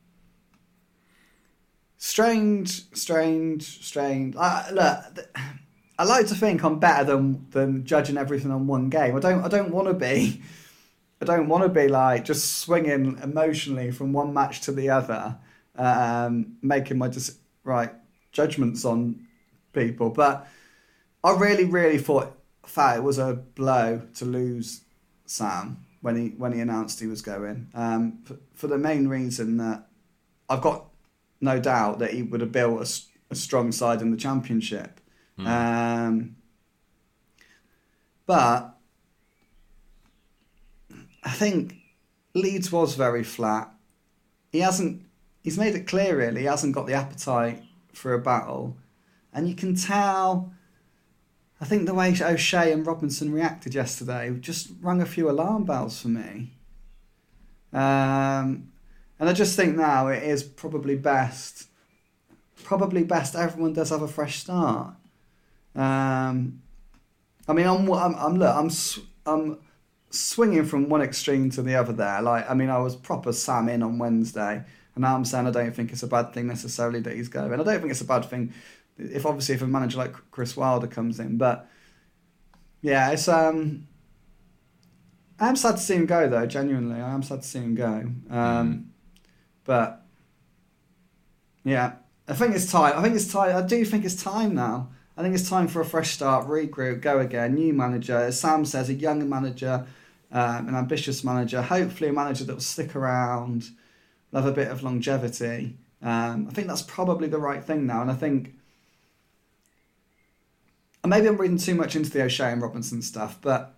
[1.97, 4.35] strange, strange, strange.
[4.37, 5.47] I, look, th-
[5.99, 9.15] I like to think I'm better than than judging everything on one game.
[9.15, 9.45] I don't.
[9.45, 10.43] I don't want to be.
[11.23, 15.39] I don't want to be like just swinging emotionally from one match to the other,
[15.77, 17.93] um, making my just right
[18.33, 19.27] judgments on
[19.73, 20.11] people.
[20.11, 20.49] But
[21.23, 24.83] I really, really thought thought it was a blow to lose
[25.27, 27.69] Sam when he when he announced he was going.
[27.73, 29.87] Um, for, for the main reason that
[30.49, 30.87] I've got
[31.41, 35.01] no doubt that he would have built a strong side in the championship.
[35.47, 36.37] Um,
[38.27, 38.72] but
[41.23, 41.77] I think
[42.35, 43.73] Leeds was very flat.
[44.51, 45.03] He hasn't.
[45.43, 46.43] He's made it clear really.
[46.43, 48.77] He hasn't got the appetite for a battle,
[49.33, 50.53] and you can tell.
[51.61, 56.01] I think the way O'Shea and Robinson reacted yesterday just rung a few alarm bells
[56.01, 56.51] for me.
[57.73, 58.73] Um,
[59.21, 61.69] and I just think now it is probably best,
[62.65, 64.95] probably best everyone does have a fresh start.
[65.77, 66.63] Um,
[67.47, 68.71] I mean, I'm, I'm, I'm look, I'm,
[69.25, 69.59] I'm
[70.13, 72.23] swinging from one extreme to the other there.
[72.23, 74.63] Like, I mean, I was proper Sam in on Wednesday,
[74.95, 77.53] and now I'm saying I don't think it's a bad thing necessarily that he's going.
[77.53, 78.53] I don't think it's a bad thing
[78.99, 81.69] if obviously if a manager like Chris Wilder comes in, but
[82.81, 83.89] yeah, it's um.
[85.41, 86.47] I'm sad to see him go though.
[86.47, 88.13] Genuinely, I am sad to see him go.
[88.31, 88.93] Um,
[89.65, 90.05] but
[91.65, 91.95] yeah,
[92.29, 92.97] I think it's time.
[92.97, 93.57] I think it's time.
[93.57, 94.91] I do think it's time now.
[95.17, 98.17] I think it's time for a fresh start, regroup, go again, new manager.
[98.17, 99.87] As Sam says, a young manager,
[100.33, 101.63] um, an ambitious manager.
[101.63, 103.71] Hopefully, a manager that will stick around,
[104.33, 105.77] have a bit of longevity.
[106.03, 108.55] Um, I think that's probably the right thing now, and I think.
[111.05, 113.75] And maybe I'm reading too much into the O'Shea and Robinson stuff, but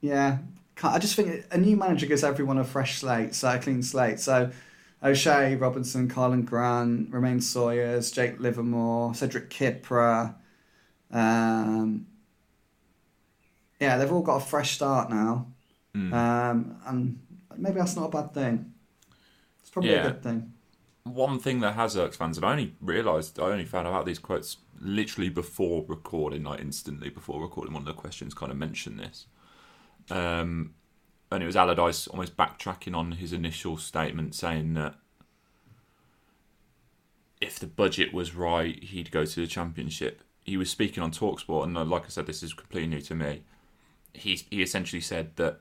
[0.00, 0.38] yeah,
[0.82, 4.20] I just think a new manager gives everyone a fresh slate, so a clean slate.
[4.20, 4.50] So
[5.02, 10.34] O'Shea, Robinson, Karlan Grant, Romain Sawyers, Jake Livermore, Cedric Kipré.
[11.10, 12.06] Um,
[13.80, 15.46] yeah, they've all got a fresh start now,
[15.94, 16.12] Mm.
[16.12, 17.20] um, and
[17.56, 18.72] maybe that's not a bad thing.
[19.60, 20.06] It's probably Yeah.
[20.06, 20.52] a good thing.
[21.04, 24.18] One thing that has irked fans, and I only realised, I only found out these
[24.18, 27.72] quotes literally before recording, like instantly before recording.
[27.74, 29.26] One of the questions kind of mentioned this.
[30.10, 30.74] Um,
[31.30, 34.96] and it was Allardyce almost backtracking on his initial statement saying that
[37.40, 40.22] if the budget was right, he'd go to the championship.
[40.44, 43.14] He was speaking on Talksport, and uh, like I said, this is completely new to
[43.14, 43.42] me.
[44.14, 45.60] He, he essentially said that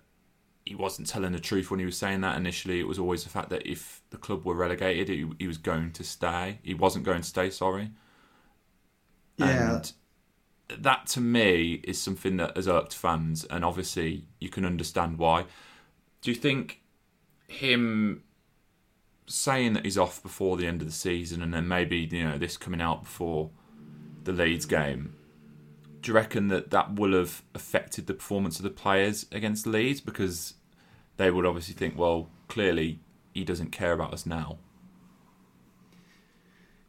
[0.66, 2.80] he wasn't telling the truth when he was saying that initially.
[2.80, 5.92] It was always the fact that if the club were relegated, he, he was going
[5.94, 6.60] to stay.
[6.63, 7.92] He wasn't going to stay, sorry.
[9.38, 9.94] Yeah, And
[10.84, 15.46] that to me is something that has irked fans, and obviously you can understand why.
[16.22, 16.82] Do you think
[17.48, 18.24] him
[19.28, 22.38] saying that he's off before the end of the season, and then maybe you know
[22.38, 23.50] this coming out before
[24.24, 25.16] the Leeds game.
[26.04, 30.02] Do you reckon that that will have affected the performance of the players against Leeds
[30.02, 30.54] because
[31.18, 33.00] they would obviously think, well, clearly
[33.34, 34.58] he doesn't care about us now.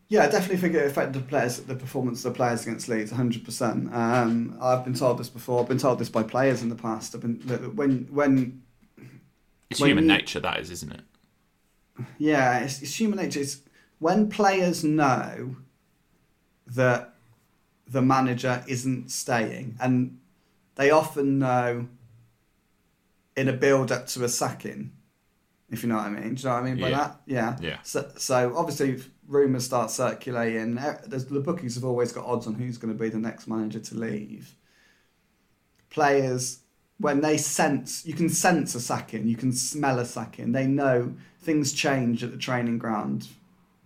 [0.08, 3.10] Yeah, I definitely think it affected the players, the performance of the players against Leeds,
[3.10, 3.92] hundred percent.
[3.94, 5.62] Um, I've been told this before.
[5.62, 7.14] I've been told this by players in the past.
[7.14, 7.36] I've been
[7.74, 8.62] when when
[9.70, 11.00] It's When human you- nature, that is, isn't it?
[12.18, 13.40] yeah, it's, it's human nature.
[13.40, 13.60] It's
[13.98, 15.56] when players know
[16.66, 17.13] that
[17.86, 20.18] the manager isn't staying, and
[20.76, 21.88] they often know
[23.36, 24.92] in a build up to a sacking.
[25.70, 26.96] If you know what I mean, do you know what I mean by Yeah.
[26.98, 27.20] that?
[27.26, 27.56] Yeah.
[27.60, 27.78] Yeah.
[27.82, 30.76] So, so obviously, rumours start circulating.
[31.06, 33.80] There's, the bookies have always got odds on who's going to be the next manager
[33.80, 34.54] to leave.
[35.90, 36.60] Players,
[36.98, 40.52] when they sense, you can sense a sacking, you can smell a sacking.
[40.52, 43.28] They know things change at the training ground.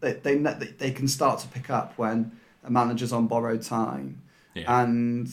[0.01, 2.33] They they they, can start to pick up when
[2.69, 4.23] manager's on borrowed time,
[4.55, 4.81] Yeah.
[4.83, 5.29] and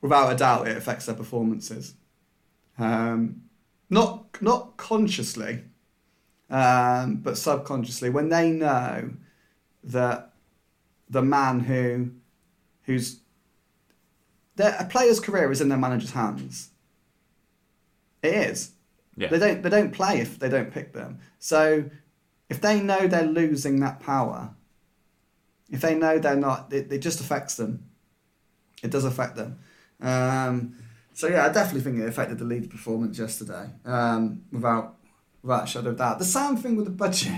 [0.00, 1.94] without a doubt, it affects their performances.
[2.78, 3.42] Um,
[3.90, 5.62] not not consciously,
[6.50, 9.10] um, but subconsciously, when they know
[9.84, 10.32] that
[11.08, 12.10] the man who
[12.84, 13.20] who's
[14.56, 16.70] their, a player's career is in their manager's hands.
[18.22, 18.72] It is.
[19.16, 19.28] yeah.
[19.28, 21.18] They don't they don't play if they don't pick them.
[21.38, 21.84] So
[22.48, 24.54] if they know they're losing that power,
[25.70, 27.84] if they know they're not, it, it just affects them.
[28.82, 29.58] It does affect them.
[30.00, 30.76] Um,
[31.12, 34.96] so yeah, I definitely think it affected the Leeds performance yesterday, um, without
[35.42, 36.18] without a shadow of doubt.
[36.18, 37.32] The same thing with the budget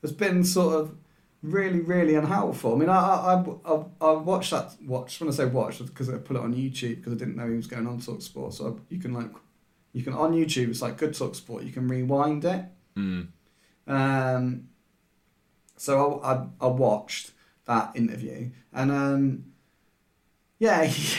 [0.00, 0.96] has been sort of
[1.42, 2.74] really, really unhelpful.
[2.74, 6.08] I mean, I I, I, I, I watched that watch when I say watch because
[6.08, 8.54] I put it on YouTube because I didn't know he was going on Talk Sport.
[8.54, 9.30] So you can like
[9.92, 10.70] you can on YouTube.
[10.70, 11.64] It's like Good Talk Sport.
[11.64, 12.64] You can rewind it.
[12.96, 13.28] Mm.
[13.86, 14.68] Um,
[15.76, 17.32] so I, I, I watched
[17.72, 19.44] that interview, and um,
[20.58, 21.18] yeah, he,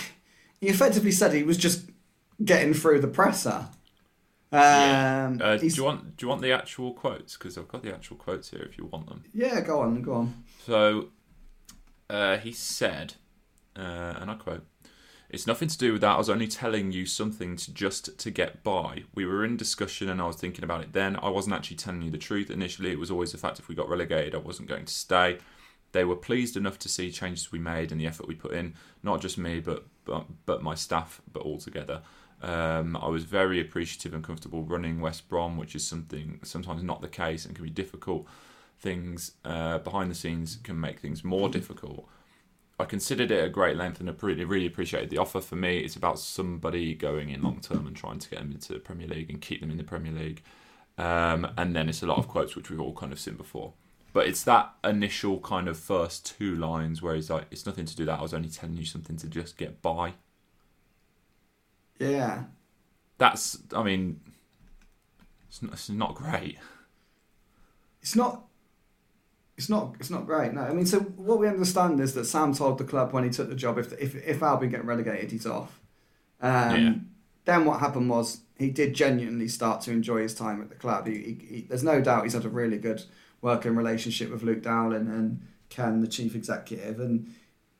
[0.59, 1.89] he effectively said he was just
[2.43, 3.67] getting through the presser.
[4.51, 5.37] Um, Yeah.
[5.41, 7.35] Uh, do you want do you want the actual quotes?
[7.35, 9.23] Because I've got the actual quotes here if you want them.
[9.33, 10.43] yeah, go on, go on.
[10.65, 11.09] So
[12.09, 13.15] uh, he said,
[13.75, 14.63] uh, and I quote,
[15.29, 16.15] "It's nothing to do with that.
[16.15, 19.03] I was only telling you something to just to get by.
[19.15, 21.17] We were in discussion, and I was thinking about it then.
[21.27, 22.91] I wasn't actually telling you the truth initially.
[22.91, 25.39] It was always the fact if we got relegated, I wasn't going to stay."
[25.93, 28.75] They were pleased enough to see changes we made and the effort we put in.
[29.01, 32.01] Not just me, but but, but my staff, but all together.
[32.41, 37.01] Um, I was very appreciative and comfortable running West Brom, which is something sometimes not
[37.01, 38.27] the case and can be difficult
[38.79, 42.06] things uh, behind the scenes can make things more difficult.
[42.77, 45.39] I considered it at great length and really, really appreciated the offer.
[45.39, 48.73] For me, it's about somebody going in long term and trying to get them into
[48.73, 50.43] the Premier League and keep them in the Premier League.
[50.97, 53.73] Um, and then it's a lot of quotes which we've all kind of seen before.
[54.13, 57.95] But it's that initial kind of first two lines where he's like, "It's nothing to
[57.95, 58.19] do that.
[58.19, 60.13] I was only telling you something to just get by."
[61.99, 62.43] Yeah,
[63.17, 64.19] That's, I mean,
[65.47, 66.58] it's not, it's not great.
[68.02, 68.43] it's not.
[69.58, 69.95] It's not.
[69.99, 70.54] It's not great.
[70.54, 73.30] No, I mean, so what we understand is that Sam told the club when he
[73.30, 75.80] took the job, if if if Albion get relegated, he's off.
[76.41, 76.95] Um, Yeah.
[77.45, 81.08] Then what happened was he did genuinely start to enjoy his time at the club.
[81.08, 83.04] He, he, he, there's no doubt he's had a really good
[83.43, 87.32] working relationship with Luke Dowling and Ken, the chief executive, and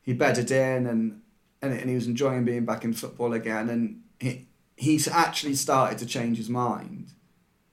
[0.02, 1.22] he bedded in and
[1.62, 3.70] and, and he was enjoying being back in football again.
[3.70, 7.14] And he he's actually started to change his mind.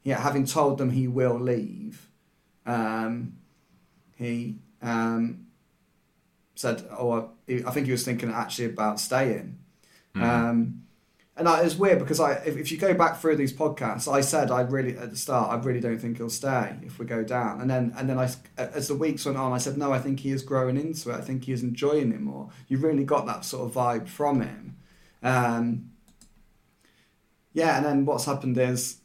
[0.05, 2.09] Yeah, having told them he will leave,
[2.65, 3.35] um,
[4.17, 5.47] he um,
[6.55, 9.59] said, "Oh, I, I think he was thinking actually about staying."
[10.15, 10.23] Mm.
[10.23, 10.83] Um,
[11.41, 14.21] and I, it's weird because I, if, if you go back through these podcasts, I
[14.21, 17.25] said I really at the start I really don't think he'll stay if we go
[17.25, 19.99] down, and then and then I as the weeks went on, I said no, I
[19.99, 21.15] think he is growing into it.
[21.15, 22.51] I think he is enjoying it more.
[22.69, 24.77] You really got that sort of vibe from him.
[25.23, 25.91] Um,
[27.53, 29.01] yeah, and then what's happened is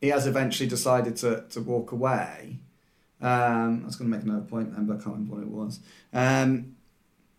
[0.00, 2.58] he has eventually decided to, to walk away.
[3.20, 5.48] Um, I was going to make another point then, but I can't remember what it
[5.48, 5.80] was.
[6.12, 6.76] Um,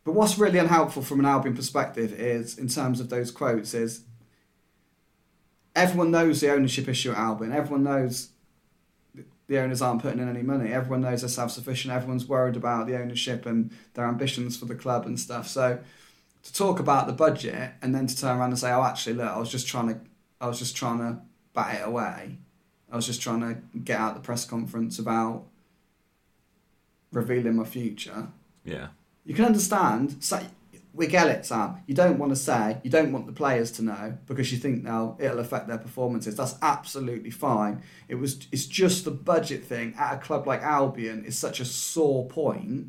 [0.09, 4.05] but what's really unhelpful from an Albion perspective is, in terms of those quotes, is
[5.75, 7.51] everyone knows the ownership issue at Albion.
[7.51, 8.29] Everyone knows
[9.45, 10.73] the owners aren't putting in any money.
[10.73, 11.93] Everyone knows they're self-sufficient.
[11.93, 15.47] Everyone's worried about the ownership and their ambitions for the club and stuff.
[15.47, 15.77] So
[16.41, 19.29] to talk about the budget and then to turn around and say, "Oh, actually, look,
[19.29, 19.99] I was just trying to,
[20.41, 21.19] I was just trying to
[21.53, 22.39] bat it away.
[22.91, 25.45] I was just trying to get out the press conference about
[27.11, 28.29] revealing my future."
[28.65, 28.87] Yeah.
[29.29, 30.23] You can understand.
[30.23, 30.41] So
[30.91, 31.83] we get it, Sam.
[31.85, 34.83] You don't want to say, you don't want the players to know because you think
[34.83, 36.35] now it'll affect their performances.
[36.35, 37.83] That's absolutely fine.
[38.07, 41.65] It was, it's just the budget thing at a club like Albion is such a
[41.65, 42.87] sore point.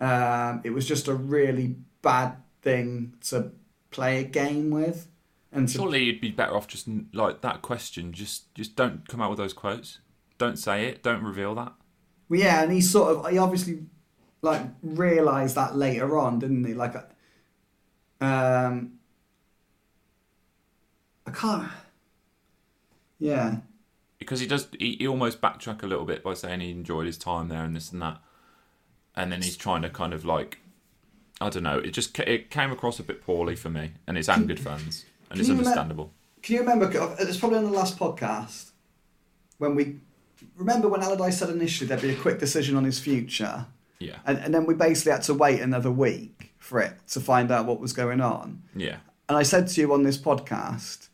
[0.00, 3.50] Um, it was just a really bad thing to
[3.90, 5.08] play a game with.
[5.50, 8.12] And to, Surely you'd be better off just like that question.
[8.12, 9.98] Just just don't come out with those quotes.
[10.38, 11.02] Don't say it.
[11.02, 11.72] Don't reveal that.
[12.28, 13.80] well, yeah, and he sort of, he obviously
[14.42, 16.74] like realize that later on, didn't he?
[16.74, 16.96] Like,
[18.20, 18.98] um,
[21.26, 21.68] I can't.
[23.18, 23.56] Yeah,
[24.18, 27.16] because he does he, he almost backtrack a little bit by saying he enjoyed his
[27.18, 28.20] time there and this and that
[29.14, 30.58] and then he's trying to kind of like
[31.40, 34.28] i don't know it just it came across a bit poorly for me and it's
[34.28, 36.90] angered fans and it's understandable Can you remember?
[37.20, 38.70] It's probably on the last podcast
[39.58, 40.00] when we
[40.56, 43.66] remember when Allardyce said initially there'd be a quick decision on his future,
[44.02, 47.50] yeah and, and then we basically had to wait another week for it to find
[47.50, 48.62] out what was going on.
[48.74, 51.08] yeah And I said to you on this podcast,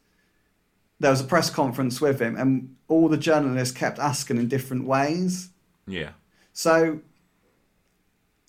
[1.01, 4.85] there was a press conference with him, and all the journalists kept asking in different
[4.87, 5.51] ways.
[5.87, 6.13] yeah
[6.53, 7.01] So,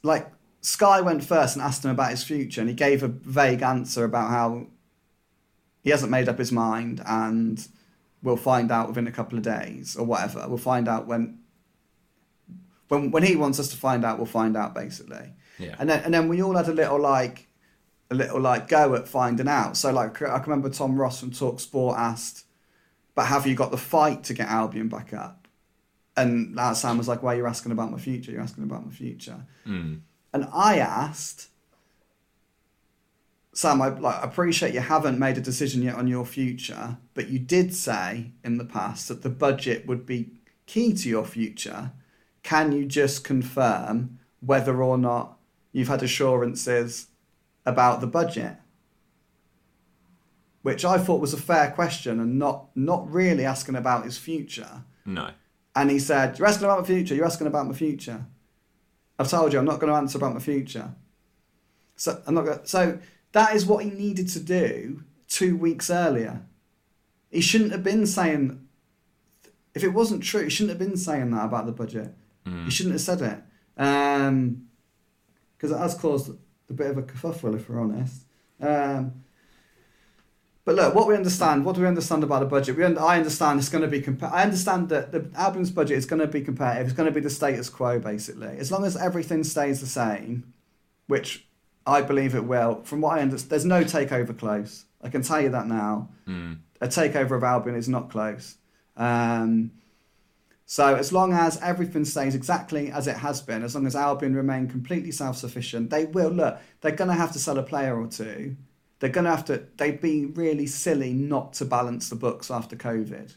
[0.03, 3.61] like, Sky went first and asked him about his future, and he gave a vague
[3.61, 4.67] answer about how
[5.81, 7.67] he hasn't made up his mind and
[8.21, 10.45] we'll find out within a couple of days or whatever.
[10.47, 11.38] We'll find out when.
[12.89, 15.33] When, when he wants us to find out, we'll find out basically.
[15.57, 17.47] yeah And then and then we all had a little like
[18.11, 19.77] a little like go at finding out.
[19.77, 22.45] So like I can remember Tom Ross from Talk Sport asked,
[23.15, 25.47] "But have you got the fight to get Albion back up?"
[26.17, 28.31] And that Sam was like, "Why you're asking about my future?
[28.31, 30.01] You're asking about my future." mm.
[30.31, 31.47] And I asked,
[33.53, 37.39] Sam, I like, appreciate you haven't made a decision yet on your future, but you
[37.39, 40.29] did say in the past that the budget would be
[40.65, 41.91] key to your future.
[42.49, 45.37] Can you just confirm whether or not
[45.71, 47.05] you've had assurances
[47.63, 48.55] about the budget?
[50.63, 54.83] Which I thought was a fair question and not not really asking about his future.
[55.05, 55.29] no
[55.75, 58.25] And he said, You're asking about my future, you're asking about my future.
[59.19, 60.95] I've told you I'm not going to answer about my future.
[61.97, 62.97] So I'm not going so
[63.33, 66.41] that is what he needed to do two weeks earlier.
[67.29, 68.67] He shouldn't have been saying
[69.75, 72.15] if it wasn't true, he shouldn't have been saying that about the budget.
[72.45, 73.43] He shouldn't have said it.
[73.81, 74.67] Um
[75.55, 76.31] because it has caused
[76.69, 78.23] a bit of a kerfuffle if we're honest.
[78.61, 79.23] Um
[80.65, 82.77] but look, what we understand, what do we understand about the budget?
[82.77, 84.01] We, I understand it's going to be.
[84.01, 86.85] Compa- I understand that the Albion's budget is going to be competitive.
[86.85, 88.55] It's going to be the status quo, basically.
[88.59, 90.53] As long as everything stays the same,
[91.07, 91.47] which
[91.87, 92.83] I believe it will.
[92.83, 94.85] From what I understand, there's no takeover close.
[95.01, 96.09] I can tell you that now.
[96.27, 96.59] mm.
[96.81, 98.57] A takeover of Albion is not close.
[98.95, 99.71] Um,
[100.71, 104.35] so as long as everything stays exactly as it has been, as long as Albion
[104.35, 106.59] remain completely self-sufficient, they will look.
[106.81, 108.55] They're going to have to sell a player or two.
[108.99, 109.63] They're going to have to.
[109.77, 113.35] They'd be really silly not to balance the books after COVID,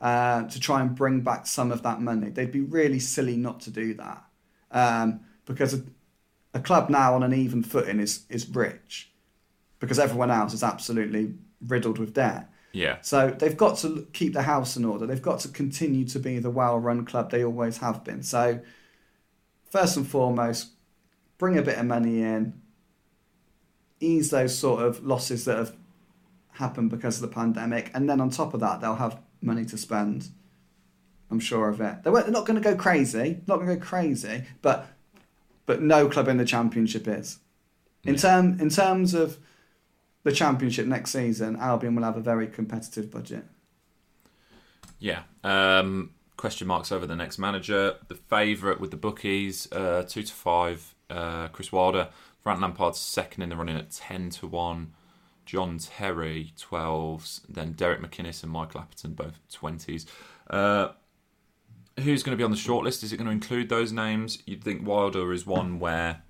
[0.00, 2.30] uh, to try and bring back some of that money.
[2.30, 4.24] They'd be really silly not to do that,
[4.70, 5.82] um, because a,
[6.54, 9.12] a club now on an even footing is is rich,
[9.80, 12.48] because everyone else is absolutely riddled with debt.
[12.72, 15.06] Yeah So they've got to keep the house in order.
[15.06, 18.22] They've got to continue to be the well-run club they always have been.
[18.22, 18.60] So
[19.70, 20.70] first and foremost,
[21.38, 22.60] bring a bit of money in,
[24.00, 25.72] ease those sort of losses that have
[26.52, 29.76] happened because of the pandemic, and then on top of that, they'll have money to
[29.76, 30.28] spend.
[31.30, 32.02] I'm sure of it.
[32.02, 33.40] They They're not going to go crazy.
[33.46, 34.88] Not going to go crazy, but
[35.66, 37.38] but no club in the championship is.
[38.04, 38.20] In Yeah.
[38.20, 39.38] term in terms of
[40.28, 43.44] the championship next season, Albion will have a very competitive budget.
[44.98, 45.22] Yeah.
[45.42, 47.96] Um, question marks over the next manager.
[48.08, 50.94] The favourite with the bookies, uh, two to five.
[51.08, 52.10] Uh, Chris Wilder.
[52.42, 54.92] Frank Lampard's second in the running at ten to one.
[55.46, 57.40] John Terry twelves.
[57.48, 60.06] Then Derek McInnes and Michael Appleton both twenties.
[60.50, 60.88] Uh,
[62.00, 63.02] who's going to be on the shortlist?
[63.02, 64.42] Is it going to include those names?
[64.44, 66.22] You'd think Wilder is one where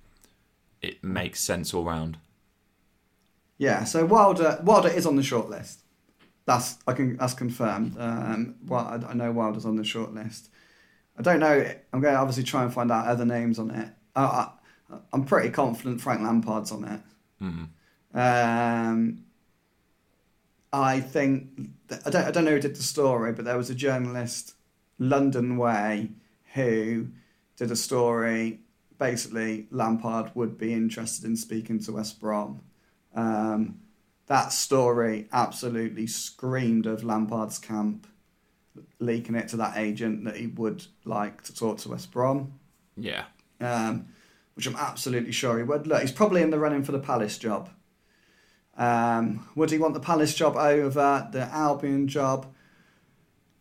[0.81, 2.17] it makes sense all round.
[3.59, 5.81] Yeah, so Wilder Wilder is on the short list.
[6.45, 7.95] That's I can that's confirmed.
[7.99, 10.49] Um, well, I, I know Wilder's on the short list.
[11.17, 11.69] I don't know.
[11.93, 13.89] I'm going to obviously try and find out other names on it.
[14.15, 14.49] I, I,
[15.11, 17.01] I'm pretty confident Frank Lampard's on it.
[17.43, 17.67] Mm.
[18.13, 19.23] Um,
[20.71, 21.71] I think
[22.05, 24.53] I don't I don't know who did the story, but there was a journalist,
[24.99, 26.11] London Way,
[26.53, 27.09] who
[27.57, 28.61] did a story.
[28.97, 32.61] Basically, Lampard would be interested in speaking to West Brom.
[33.15, 33.79] Um,
[34.27, 38.05] that story absolutely screamed of Lampard's camp
[38.99, 42.53] leaking it to that agent that he would like to talk to West Brom
[42.95, 43.23] Yeah.
[43.59, 44.07] um,
[44.53, 45.87] which I'm absolutely sure he would.
[45.87, 47.69] Look, he's probably in the running for the Palace job.
[48.77, 52.45] Um, would he want the Palace job over the Albion job?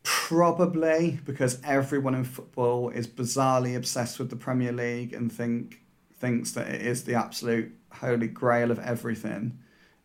[0.03, 5.83] Probably, because everyone in football is bizarrely obsessed with the Premier League and think
[6.15, 9.59] thinks that it is the absolute holy grail of everything.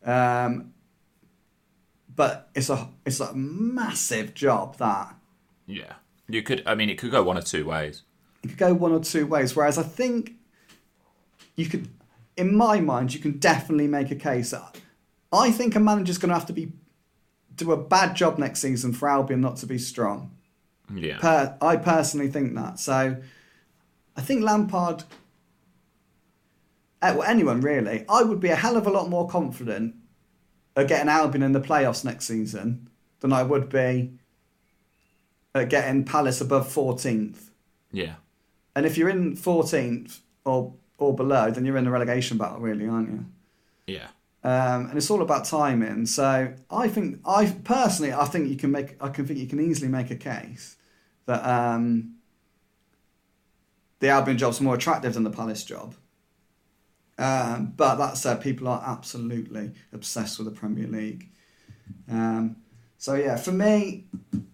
[0.03, 0.73] Um,
[2.15, 5.15] but it's a it's a massive job that
[5.65, 5.93] Yeah.
[6.27, 6.63] You could.
[6.65, 8.03] I mean, it could go one or two ways.
[8.43, 9.55] it could go one or two ways.
[9.55, 10.33] Whereas I think
[11.55, 11.89] you could,
[12.37, 14.77] in my mind, you can definitely make a case that
[15.33, 16.71] I think a manager's going to have to be
[17.55, 20.31] do a bad job next season for Albion not to be strong.
[20.93, 21.17] Yeah.
[21.19, 22.79] Per, I personally think that.
[22.79, 23.17] So
[24.15, 25.03] I think Lampard,
[27.11, 29.95] well, anyone really, I would be a hell of a lot more confident
[30.75, 32.89] at getting Albion in the playoffs next season
[33.19, 34.13] than I would be
[35.55, 37.49] at getting Palace above 14th.
[37.91, 38.15] yeah.
[38.75, 42.87] And if you're in 14th or or below, then you're in the relegation battle, really,
[42.87, 43.25] aren't you?
[43.85, 44.07] Yeah.
[44.43, 46.05] Um, and it's all about timing.
[46.05, 49.59] So I think I personally I think you can make I can think you can
[49.59, 50.75] easily make a case
[51.25, 52.15] that um,
[53.99, 55.95] the Albion job's more attractive than the Palace job.
[57.17, 61.29] Um, but that said, people are absolutely obsessed with the Premier League.
[62.09, 62.57] Um,
[62.97, 64.05] so yeah, for me,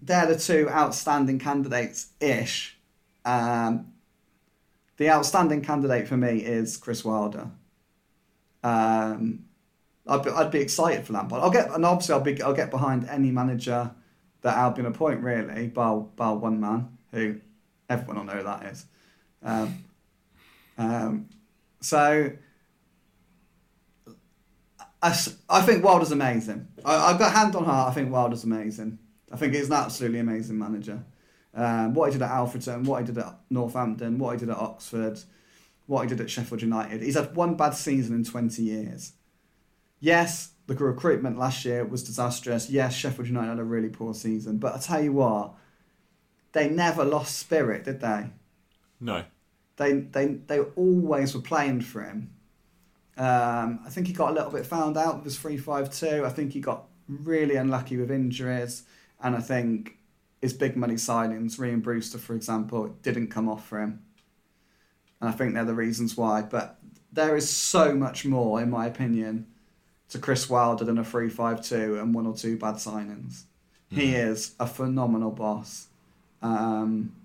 [0.01, 2.77] they're the two outstanding candidates ish.
[3.23, 3.93] Um,
[4.97, 7.51] the outstanding candidate for me is Chris Wilder.
[8.63, 9.45] Um,
[10.07, 11.41] I'd be, I'd be excited for Lampard.
[11.41, 13.91] I'll get and obviously I'll be I'll get behind any manager
[14.41, 17.39] that Albion appoint really, bar one man who
[17.89, 18.85] everyone will know who that is.
[19.43, 19.83] Um,
[20.77, 21.29] um,
[21.81, 22.31] so
[25.01, 25.17] I,
[25.49, 26.67] I think Wilder's amazing.
[26.83, 27.89] I, I've got hand on heart.
[27.89, 28.99] I think Wilder's amazing.
[29.31, 31.03] I think he's an absolutely amazing manager.
[31.53, 34.57] Um, what he did at Alfreton, what he did at Northampton, what he did at
[34.57, 35.19] Oxford,
[35.87, 37.01] what he did at Sheffield United.
[37.01, 39.13] He's had one bad season in 20 years.
[39.99, 42.69] Yes, the recruitment last year was disastrous.
[42.69, 44.57] Yes, Sheffield United had a really poor season.
[44.57, 45.53] But I tell you what,
[46.51, 48.27] they never lost spirit, did they?
[48.99, 49.23] No.
[49.77, 52.31] They they they always were playing for him.
[53.17, 56.23] Um, I think he got a little bit found out with his three five two.
[56.25, 58.83] I think he got really unlucky with injuries,
[59.21, 59.97] and I think
[60.41, 64.01] his big money signings, Ryan Brewster, for example, didn't come off for him.
[65.19, 66.41] And I think they're the reasons why.
[66.41, 66.77] But
[67.11, 69.47] there is so much more, in my opinion,
[70.09, 73.43] to Chris Wilder than a three five two and one or two bad signings.
[73.91, 75.87] He is a phenomenal boss.
[76.41, 77.15] Um,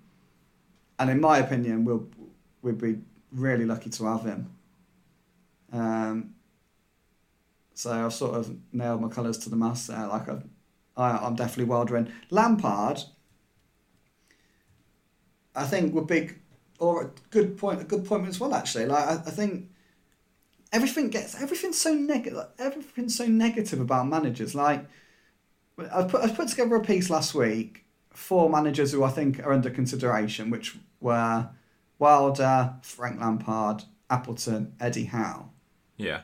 [0.97, 2.07] and in my opinion, we'll
[2.61, 2.97] we'd be
[3.31, 4.49] really lucky to have him.
[5.71, 6.35] Um,
[7.73, 9.89] so I've sort of nailed my colours to the mast.
[9.89, 10.43] Like I've,
[10.95, 12.13] I, I'm definitely Wilder in.
[12.29, 13.01] Lampard,
[15.55, 16.29] I think would be,
[16.79, 18.53] or a good point, a good point as well.
[18.53, 19.69] Actually, like I, I think
[20.71, 22.45] everything gets everything's so negative.
[22.59, 24.55] Everything's so negative about managers.
[24.55, 24.85] Like
[25.91, 29.51] I put I put together a piece last week for managers who I think are
[29.51, 31.49] under consideration, which were
[31.99, 35.49] Wilder, Frank Lampard, Appleton, Eddie Howe.
[35.97, 36.21] Yeah.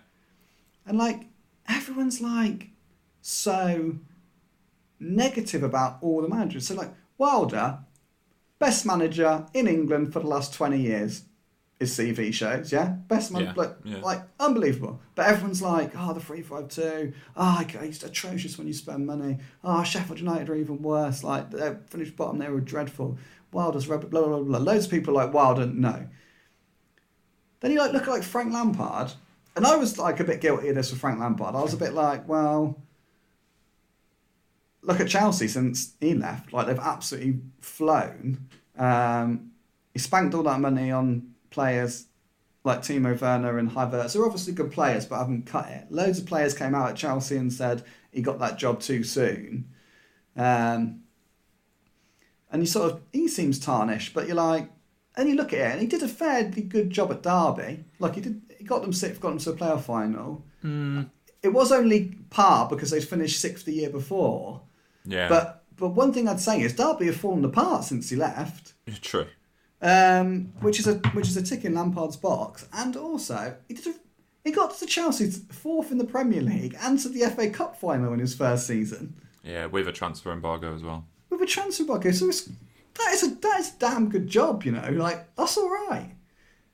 [0.85, 1.27] And like
[1.67, 2.69] everyone's like
[3.21, 3.95] so
[4.99, 6.67] negative about all the managers.
[6.67, 7.79] So like Wilder,
[8.59, 11.23] best manager in England for the last twenty years.
[11.79, 14.01] His CV shows, yeah, best man, Yeah, like, yeah.
[14.01, 15.01] like unbelievable.
[15.15, 19.07] But everyone's like, oh, the three five two, ah, oh, it's atrocious when you spend
[19.07, 19.39] money.
[19.63, 21.23] Oh, Sheffield United are even worse.
[21.23, 23.17] Like they finished bottom, they were dreadful.
[23.51, 24.11] Wilder's rubbish.
[24.11, 24.59] Blah blah blah.
[24.59, 24.71] blah.
[24.73, 26.07] Loads of people like Wilder, no.
[27.61, 29.13] Then you like look at like Frank Lampard,
[29.55, 31.55] and I was like a bit guilty of this with Frank Lampard.
[31.55, 32.81] I was a bit like, well,
[34.81, 36.53] look at Chelsea since he left.
[36.53, 38.47] Like they've absolutely flown.
[38.77, 39.51] Um,
[39.93, 42.05] he spanked all that money on players
[42.63, 44.13] like Timo Werner and Havertz.
[44.13, 45.91] They're obviously good players, but haven't cut it.
[45.91, 49.69] Loads of players came out at Chelsea and said he got that job too soon.
[50.35, 51.01] Um,
[52.51, 54.69] and you sort of he seems tarnished, but you're like,
[55.15, 57.83] and you look at it, and he did a fairly good job at Derby.
[57.99, 60.43] Like he did, he got them sixth, got them to a playoff final.
[61.43, 64.61] It was only par because they finished sixth the year before.
[65.05, 65.27] Yeah.
[65.27, 69.25] But but one thing I'd say is Derby have fallen apart since he left, True.
[69.81, 73.87] um, which is a which is a tick in Lampard's box, and also he did
[73.87, 73.93] a,
[74.43, 78.13] he got to Chelsea's fourth in the Premier League and to the FA Cup final
[78.13, 81.05] in his first season Yeah, with a transfer embargo as well.
[81.31, 84.63] with a transfer embargo, So it's, that is a that is a damn good job,
[84.63, 84.87] you know.
[84.91, 86.11] Like that's all right.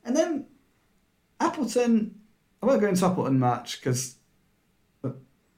[0.04, 0.48] And then
[1.40, 2.20] Appleton,
[2.62, 4.16] I won't go into Appleton much because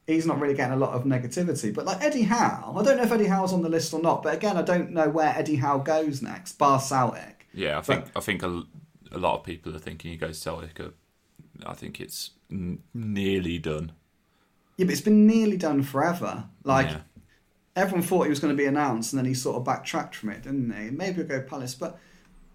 [0.08, 1.74] he's not really getting a lot of negativity.
[1.74, 4.24] But like Eddie Howe, I don't know if Eddie Howe's on the list or not.
[4.24, 6.54] But again, I don't know where Eddie Howe goes next.
[6.58, 7.48] Bar Celtic.
[7.54, 8.64] Yeah, I think I think a,
[9.12, 10.80] a lot of people are thinking he goes Celtic.
[10.80, 10.90] Uh,
[11.66, 13.92] I think it's n- nearly done.
[14.78, 16.46] Yeah, but it's been nearly done forever.
[16.64, 17.02] Like Yeah.
[17.76, 20.30] everyone thought he was going to be announced, and then he sort of backtracked from
[20.30, 20.90] it, didn't he?
[20.90, 22.00] Maybe he'll go Palace, but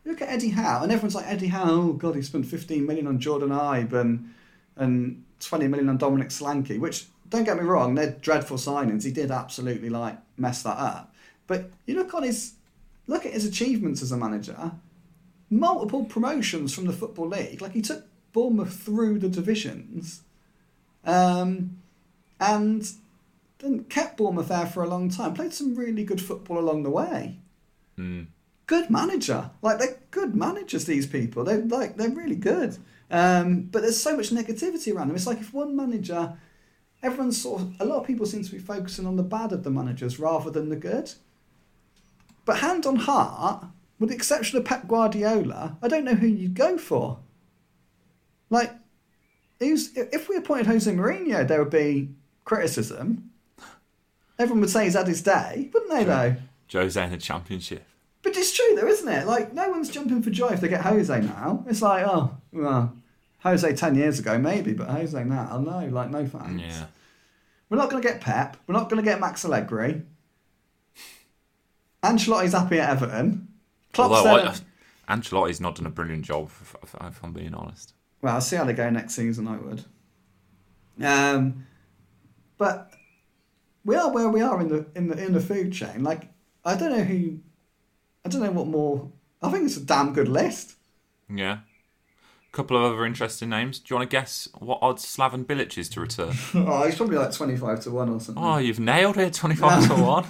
[0.04, 1.68] look at Eddie Howe, and everyone's like Eddie Howe.
[1.68, 4.34] Oh God, he spent 15 million on Jordan Ibe and
[4.76, 6.78] and 20 million on Dominic Solanke.
[6.78, 9.04] Which don't get me wrong, they're dreadful signings.
[9.04, 11.14] He did absolutely like mess that up.
[11.46, 12.54] But you look on his
[13.06, 14.72] look at his achievements as a manager.
[15.50, 17.60] Multiple promotions from the football league.
[17.60, 20.22] Like he took Bournemouth through the divisions.
[21.04, 21.78] Um,
[22.40, 22.90] and
[23.58, 25.34] then kept Bournemouth there for a long time.
[25.34, 27.38] Played some really good football along the way.
[27.98, 28.26] Mm.
[28.66, 30.86] Good manager, like they're good managers.
[30.86, 32.78] These people, they're like they're really good.
[33.10, 35.16] Um, but there's so much negativity around them.
[35.16, 36.36] It's like if one manager,
[37.02, 39.64] everyone's sort of a lot of people seem to be focusing on the bad of
[39.64, 41.12] the managers rather than the good.
[42.46, 43.66] But hand on heart,
[43.98, 47.18] with the exception of Pep Guardiola, I don't know who you'd go for.
[48.50, 48.72] Like,
[49.60, 52.10] if we appointed Jose Mourinho, there would be
[52.44, 53.30] criticism.
[54.38, 56.04] Everyone would say he's had his day, wouldn't they?
[56.04, 56.36] Though,
[56.72, 57.84] Jose in the championship.
[58.24, 59.26] But it's true though, isn't it?
[59.26, 61.64] Like, no one's jumping for joy if they get Jose now.
[61.68, 62.96] It's like, oh, well,
[63.40, 66.62] Jose ten years ago maybe, but Jose now, no, like no thanks.
[66.62, 66.86] Yeah.
[67.68, 68.56] We're not going to get Pep.
[68.66, 70.02] We're not going to get Max Allegri.
[72.02, 73.48] Ancelotti's happy at Everton.
[73.92, 74.52] Klopp's Although
[75.08, 77.94] I, Ancelotti's not done a brilliant job, if, if, if I'm being honest.
[78.20, 79.48] Well, I'll see how they go next season.
[79.48, 79.84] I would.
[81.02, 81.66] Um,
[82.58, 82.92] but
[83.84, 86.02] we are where we are in the in the in the food chain.
[86.02, 86.28] Like
[86.64, 87.38] I don't know who,
[88.24, 89.10] I don't know what more.
[89.42, 90.76] I think it's a damn good list.
[91.28, 91.58] Yeah.
[92.52, 93.78] A couple of other interesting names.
[93.78, 96.34] Do you want to guess what odds Slaven Bilic is to return?
[96.54, 98.42] oh, he's probably like twenty five to one or something.
[98.42, 99.34] Oh, you've nailed it.
[99.34, 100.24] 25 to 1.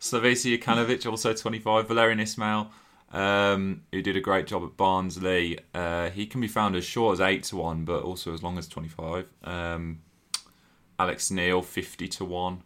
[0.00, 1.86] Slavisa Jokanovic, also 25.
[1.86, 2.68] Valérien Ismaël,
[3.16, 5.58] um, who did a great job at Barnsley.
[5.74, 8.56] Uh, he can be found as short as 8 to 1, but also as long
[8.56, 9.26] as 25.
[9.44, 10.00] Um,
[10.98, 12.62] Alex Neil, 50 to 1.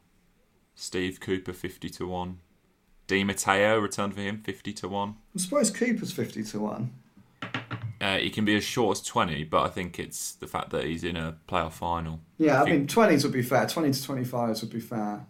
[0.76, 2.38] Steve Cooper, 50 to 1.
[3.06, 5.08] Di Matteo, returned for him, 50 to 1.
[5.34, 6.92] I'm surprised Cooper's fifty to one.
[8.00, 10.84] Uh, he can be as short as 20, but I think it's the fact that
[10.84, 12.20] he's in a playoff final.
[12.38, 13.66] Yeah, I he- mean twenties would be fair.
[13.66, 15.26] Twenty to twenty fives would be fair.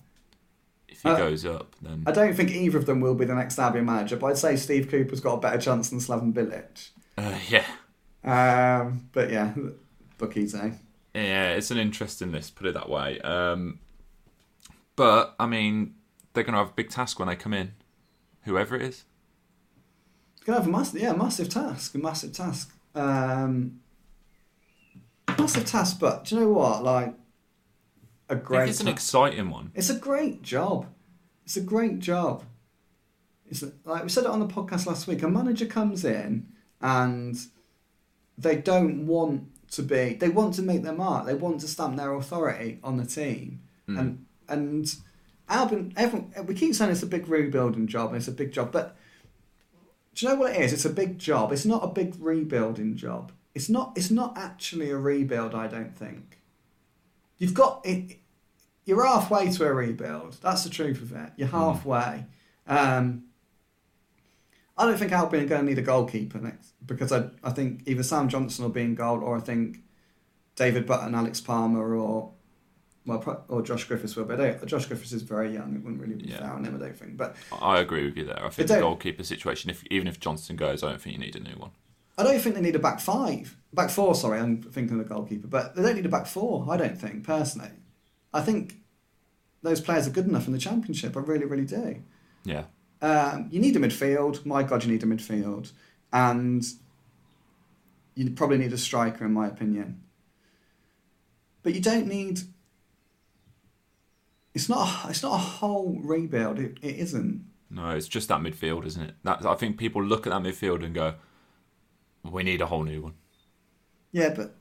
[0.88, 3.34] If he Uh, goes up, then I don't think either of them will be the
[3.34, 6.90] next Albion manager, but I'd say Steve Cooper's got a better chance than Slaven Bilic.
[7.18, 7.64] uh, yeah.
[8.24, 9.52] Um, but yeah,
[10.18, 10.70] bookies, eh?
[11.14, 13.20] Yeah, it's an interesting list, put it that way.
[13.20, 13.78] Um,
[14.96, 15.94] but I mean,
[16.35, 17.72] they're going to have a big task when they come in,
[18.43, 19.05] whoever it is.
[20.37, 22.70] It's gonna have a massive, yeah, massive task, a massive task.
[22.95, 23.80] Um,
[25.39, 26.85] massive task, but do you know what?
[26.85, 27.14] Like
[28.28, 28.68] a great.
[28.68, 29.70] it's an ta- exciting one.
[29.74, 30.87] it's a great job.
[31.45, 32.45] It's a great job.
[33.47, 35.22] It's a- like we said it on the podcast last week.
[35.22, 36.47] A manager comes in
[36.80, 37.39] and
[38.37, 40.14] they don't want to be.
[40.14, 41.26] They want to make their mark.
[41.26, 43.61] They want to stamp their authority on the team.
[43.89, 43.99] Mm.
[43.99, 44.95] And and
[45.49, 48.09] Albion, everyone, we keep saying it's a big rebuilding job.
[48.09, 48.97] and It's a big job, but
[50.14, 50.72] do you know what it is?
[50.72, 51.53] It's a big job.
[51.53, 53.32] It's not a big rebuilding job.
[53.55, 53.92] It's not.
[53.97, 55.55] It's not actually a rebuild.
[55.55, 56.40] I don't think.
[57.38, 58.18] You've got it.
[58.84, 60.38] You're halfway to a rebuild.
[60.42, 61.32] That's the truth of it.
[61.36, 62.26] You're halfway.
[62.66, 63.24] Um,
[64.76, 67.82] I don't think Albion are going to need a goalkeeper next because I, I think
[67.86, 69.78] either Sam Johnstone will be in goal or I think
[70.57, 72.32] David Button and Alex Palmer or
[73.07, 74.24] well or Josh Griffiths will.
[74.24, 75.74] But I don't- Josh Griffiths is very young.
[75.74, 76.38] It wouldn't really be Yeah.
[76.38, 76.74] fair on him.
[76.74, 77.16] I don't think.
[77.16, 78.44] But I agree with you there.
[78.44, 81.36] I think the goalkeeper situation, if even if Johnstone goes, I don't think you need
[81.36, 81.70] a new one.
[82.16, 84.14] I don't think they need a back five, back four.
[84.14, 86.64] Sorry, I'm thinking of the goalkeeper, but they don't need a back four.
[86.70, 87.70] I don't think personally.
[88.32, 88.80] I think
[89.62, 91.16] those players are good enough in the championship.
[91.16, 92.02] I really, really do.
[92.44, 92.64] Yeah.
[93.02, 94.46] Um, you need a midfield.
[94.46, 95.72] My God, you need a midfield,
[96.12, 96.64] and
[98.14, 100.00] you probably need a striker, in my opinion.
[101.62, 102.40] But you don't need.
[104.55, 105.07] It's not.
[105.07, 106.59] A, it's not a whole rebuild.
[106.59, 107.44] It, it isn't.
[107.70, 109.14] No, it's just that midfield, isn't it?
[109.24, 111.14] That I think people look at that midfield and go,
[112.22, 113.14] "We need a whole new one."
[114.12, 114.55] Yeah, but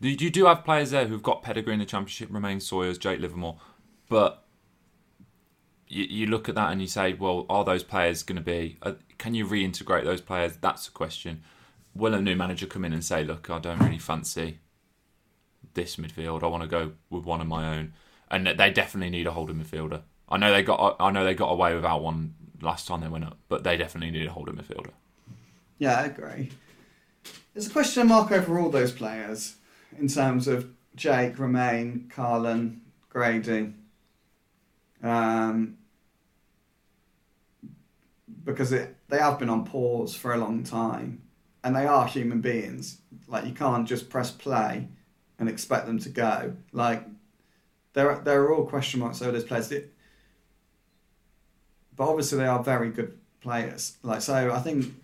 [0.00, 3.20] You you do have players there who've got pedigree in the championship, Romain Sawyers, Jake
[3.20, 3.58] Livermore,
[4.08, 4.46] but
[5.88, 8.78] you, you look at that and you say, well, are those players going to be?
[8.80, 10.56] Uh, can you reintegrate those players?
[10.60, 11.42] That's the question.
[11.94, 14.60] Will a new manager come in and say, look, I don't really fancy
[15.74, 16.44] this midfield.
[16.44, 17.92] I want to go with one of my own,
[18.30, 20.02] and they definitely need a holding midfielder.
[20.28, 23.24] I know they got I know they got away without one last time they went
[23.24, 24.90] up, but they definitely need a holding midfielder.
[25.78, 26.50] Yeah, I agree.
[27.54, 29.56] There's a question mark over all those players
[29.98, 33.72] in terms of Jake, Romain, Karlan, Grady.
[35.02, 35.78] Um,
[38.44, 41.22] because it, they have been on pause for a long time.
[41.62, 42.98] and they are human beings.
[43.26, 44.88] Like you can't just press play
[45.38, 46.54] and expect them to go.
[46.72, 47.04] Like
[47.92, 49.68] there, are, there are all question marks over those players.
[51.96, 53.96] But obviously, they are very good players.
[54.02, 54.94] Like so, I think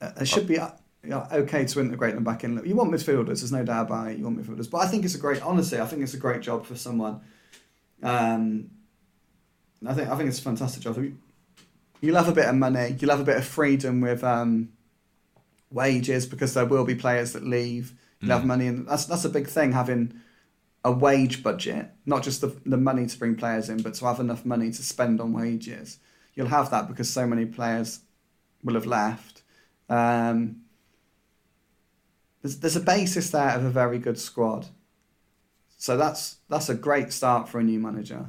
[0.00, 0.70] uh, it should be uh,
[1.10, 2.60] okay to integrate them back in.
[2.64, 4.18] You want midfielders, there's no doubt about it.
[4.18, 5.42] You want midfielders, but I think it's a great.
[5.42, 7.20] Honestly, I think it's a great job for someone.
[8.02, 8.70] Um,
[9.86, 11.02] I think I think it's a fantastic job.
[12.00, 12.96] You'll have a bit of money.
[12.98, 14.70] You'll have a bit of freedom with um,
[15.70, 17.94] wages because there will be players that leave.
[18.20, 18.34] You'll mm.
[18.34, 20.20] have money, and that's that's a big thing having
[20.84, 24.20] a wage budget, not just the, the money to bring players in, but to have
[24.20, 25.98] enough money to spend on wages.
[26.34, 28.00] You'll have that because so many players
[28.62, 29.42] will have left.
[29.88, 30.62] Um,
[32.42, 34.66] there's, there's a basis there of a very good squad.
[35.78, 38.26] So that's that's a great start for a new manager.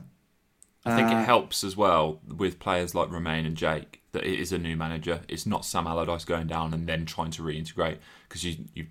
[0.86, 4.40] I think uh, it helps as well with players like Romain and Jake that it
[4.40, 5.22] is a new manager.
[5.28, 7.98] It's not Sam Allardyce going down and then trying to reintegrate
[8.28, 8.88] because you you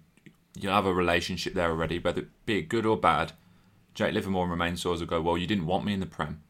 [0.59, 3.33] you have a relationship there already, whether it be good or bad.
[3.95, 6.43] Jake Livermore and Romain Sawyers will go, well, you didn't want me in the Prem.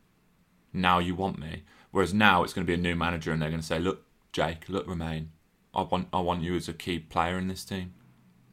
[0.72, 1.62] Now you want me.
[1.90, 4.04] Whereas now it's going to be a new manager and they're going to say, look,
[4.32, 5.30] Jake, look, Romain,
[5.74, 7.94] I want, I want you as a key player in this team.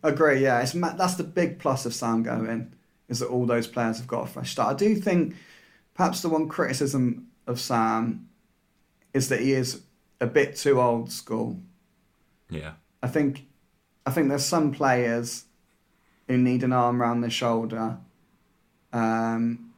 [0.03, 0.61] Agree, yeah.
[0.61, 2.73] It's, that's the big plus of Sam going,
[3.09, 4.75] is that all those players have got a fresh start.
[4.75, 5.35] I do think
[5.93, 8.27] perhaps the one criticism of Sam
[9.13, 9.81] is that he is
[10.19, 11.59] a bit too old school.
[12.49, 12.73] Yeah.
[13.01, 13.47] I think
[14.05, 15.45] I think there's some players
[16.27, 17.97] who need an arm around their shoulder
[18.93, 19.71] um,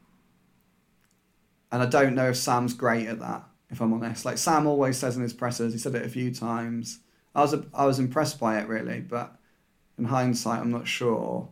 [1.72, 4.26] and I don't know if Sam's great at that, if I'm honest.
[4.26, 7.00] Like Sam always says in his pressers, he said it a few times.
[7.36, 9.36] I was I was impressed by it really, but
[9.98, 11.50] in hindsight, I'm not sure.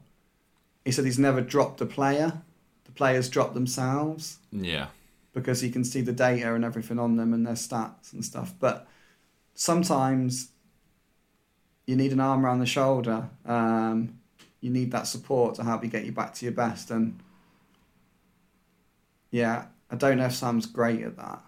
[0.86, 2.41] He said he's never dropped a player.
[2.86, 4.39] The players drop themselves.
[4.51, 4.88] Yeah.
[5.34, 8.53] Because he can see the data and everything on them and their stats and stuff.
[8.59, 8.88] But
[9.53, 10.49] sometimes
[11.86, 13.30] you need an arm around the shoulder.
[13.45, 14.20] Um,
[14.59, 16.91] you need that support to help you get you back to your best.
[16.91, 17.20] And
[19.32, 21.42] yeah, I don't know if Sam's great at that.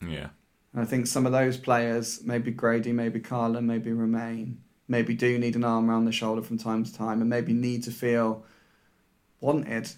[0.00, 0.28] Yeah.
[0.72, 5.38] And I think some of those players, maybe Grady, maybe Karlan, maybe Romain, maybe do
[5.38, 8.44] need an arm around the shoulder from time to time and maybe need to feel
[9.40, 9.90] wanted.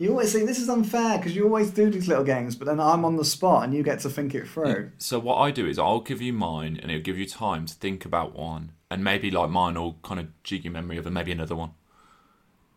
[0.00, 2.78] You always say this is unfair because you always do these little games, but then
[2.78, 4.92] I'm on the spot and you get to think it through.
[4.98, 7.74] So what I do is I'll give you mine, and it'll give you time to
[7.74, 11.14] think about one, and maybe like mine will kind of jig your memory of, and
[11.14, 11.72] maybe another one.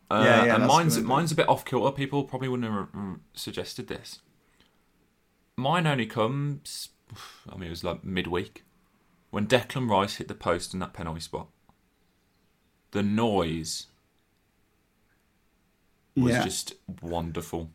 [0.09, 0.55] Uh, yeah, yeah.
[0.55, 1.91] And mine's mine's a bit off kilter.
[1.91, 4.19] People probably wouldn't have suggested this.
[5.55, 6.89] Mine only comes.
[7.47, 8.65] I mean, it was like midweek
[9.29, 11.49] when Declan Rice hit the post in that penalty spot.
[12.91, 13.87] The noise
[16.15, 16.43] was yeah.
[16.43, 17.69] just wonderful.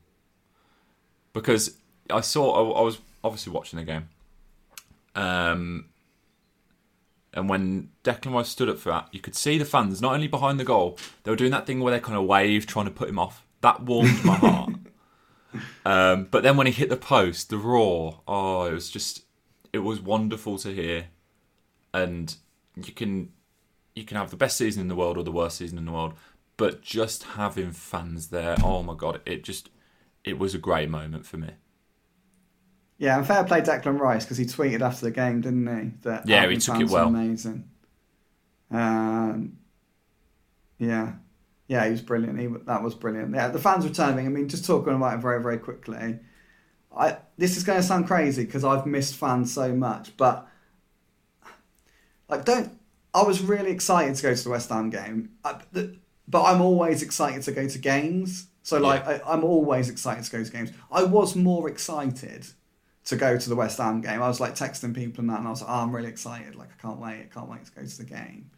[1.33, 1.77] Because
[2.11, 4.09] I saw, I, I, was obviously watching the game.
[5.15, 5.87] Um,
[7.33, 10.29] and when Declan Rice stood up for that, you could see the fans not only
[10.29, 12.91] behind the goal, they were doing that thing where they kind of wave, trying to
[12.91, 13.45] put him off.
[13.61, 14.73] That warmed my heart.
[15.87, 19.23] Um, but then when he hit the post, the roar, oh, it was just,
[19.73, 21.07] it was wonderful to hear.
[21.95, 22.35] And
[22.77, 23.33] you can,
[23.95, 25.93] you can have the best season in the world or the worst season in the
[25.93, 26.13] world,
[26.57, 29.71] but just having fans there, oh my god, it just
[30.25, 31.51] it was a great moment for me.
[32.99, 35.91] Yeah, and fair play Declan Rice because he tweeted after the game, didn't he?
[36.03, 37.09] That yeah, he took it well.
[37.09, 37.71] Amazing.
[38.71, 39.59] Um,
[40.79, 41.15] Yeah,
[41.69, 42.39] yeah, he was brilliant.
[42.39, 43.35] He, that was brilliant.
[43.35, 44.27] Yeah, the fans returning.
[44.27, 46.21] I mean, just talking about it very, very quickly.
[46.97, 50.49] I this is going to sound crazy because I've missed fans so much, but
[52.29, 52.73] like, don't.
[53.15, 55.97] I was really excited to go to the West Ham game, I, the,
[56.29, 58.49] but I'm always excited to go to games.
[58.63, 60.73] So like, I, I'm always excited to go to games.
[60.91, 62.47] I was more excited
[63.05, 64.21] to go to the West Ham game.
[64.21, 66.57] I was like texting people and that, and I was like, oh, I'm really excited.
[66.57, 67.21] Like, I can't wait.
[67.21, 68.51] I can't wait to go to the game.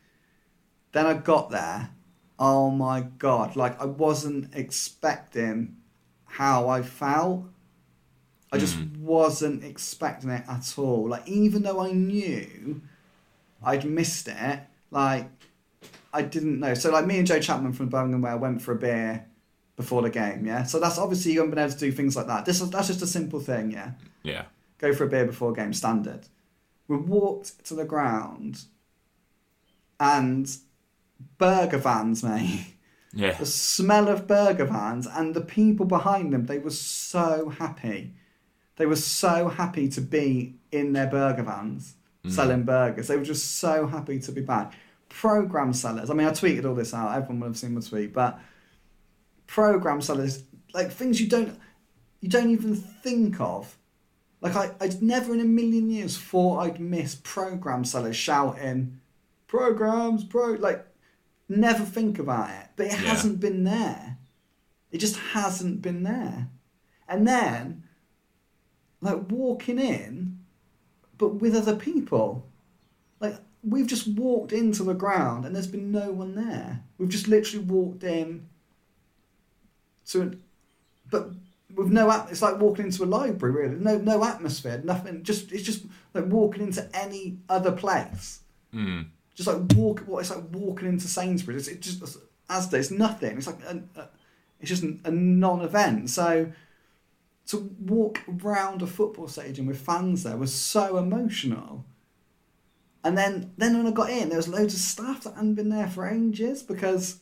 [0.93, 1.91] Then I got there.
[2.39, 3.57] Oh my God.
[3.57, 5.77] Like, I wasn't expecting
[6.25, 7.45] how I felt.
[8.51, 9.05] I just hmm.
[9.05, 11.09] wasn't expecting it at all.
[11.09, 12.81] Like, even though I knew
[13.63, 14.61] I'd missed it,
[14.91, 15.38] like,
[16.13, 16.75] I didn't know.
[16.75, 19.27] So, like, me and Joe Chapman from Birmingham Way went for a beer
[19.79, 20.65] before the game, yeah?
[20.65, 22.45] So that's obviously you haven't been able to do things like that.
[22.45, 23.93] This is, That's just a simple thing, yeah?
[24.23, 24.45] Yeah.
[24.79, 26.27] go for a beer before game standard.
[26.89, 28.63] We walked to the ground
[30.01, 30.55] and
[31.39, 32.75] burger vans, mate.
[33.15, 33.39] Yeah.
[33.39, 38.15] The smell of burger vans and the people behind them, they were so happy.
[38.77, 41.95] They were so happy to be in their burger vans
[42.25, 42.31] mm.
[42.31, 43.09] selling burgers.
[43.09, 44.75] They were just so happy to be back.
[45.09, 48.13] Program sellers, I mean, I tweeted all this out, everyone would have seen my tweet,
[48.13, 48.39] but
[49.47, 50.45] program sellers,
[50.75, 51.59] like things you don't
[52.21, 53.77] you don't even think of.
[54.41, 59.01] Like I, I'd never in a million years thought I'd miss program sellers shouting,
[59.47, 60.87] programs, pro like
[61.49, 62.69] never think about it.
[62.77, 62.99] But it Yeah.
[62.99, 64.19] hasn't been there.
[64.93, 66.49] It just hasn't been there.
[67.09, 67.85] And then
[69.01, 70.39] like walking in,
[71.17, 72.48] but with other people.
[73.63, 76.85] We've just walked into the ground and there's been no one there.
[76.97, 78.49] We've just literally walked in
[80.07, 80.39] to
[81.11, 81.31] but
[81.75, 83.75] with no at- it's like walking into a library really.
[83.77, 85.85] No no atmosphere nothing just it's just
[86.15, 88.41] like walking into any other place.
[88.75, 89.07] Mm.
[89.35, 91.69] just like walk what it's like walking into Sainsbury's.
[91.69, 92.19] It's, it's just
[92.51, 93.39] as there's nothing.
[93.39, 94.09] It's like a, a,
[94.61, 96.11] it's just a non-event.
[96.11, 96.53] So
[97.49, 101.85] to walk around a football stadium with fans there was so emotional
[103.05, 105.69] and then then when I got in there was loads of staff that hadn't been
[105.69, 107.21] there for ages because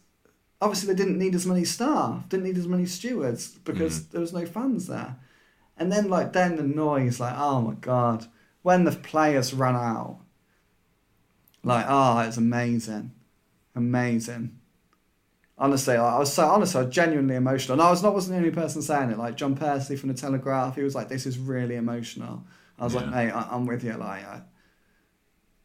[0.60, 4.12] obviously they didn't need as many staff, didn't need as many stewards because mm-hmm.
[4.12, 5.16] there was no fans there.
[5.76, 8.26] And then like then the noise, like oh my god,
[8.62, 10.20] when the players ran out,
[11.62, 13.12] like oh it's amazing,
[13.74, 14.58] amazing.
[15.58, 17.74] Honestly, I I was so honestly, I was genuinely emotional.
[17.74, 19.18] And I was not wasn't the only person saying it.
[19.18, 22.44] Like John Percy from the Telegraph, he was like, "This is really emotional."
[22.78, 23.10] I was like, Yeah.
[23.10, 24.42] "Mate, I, I'm with you." Like, I,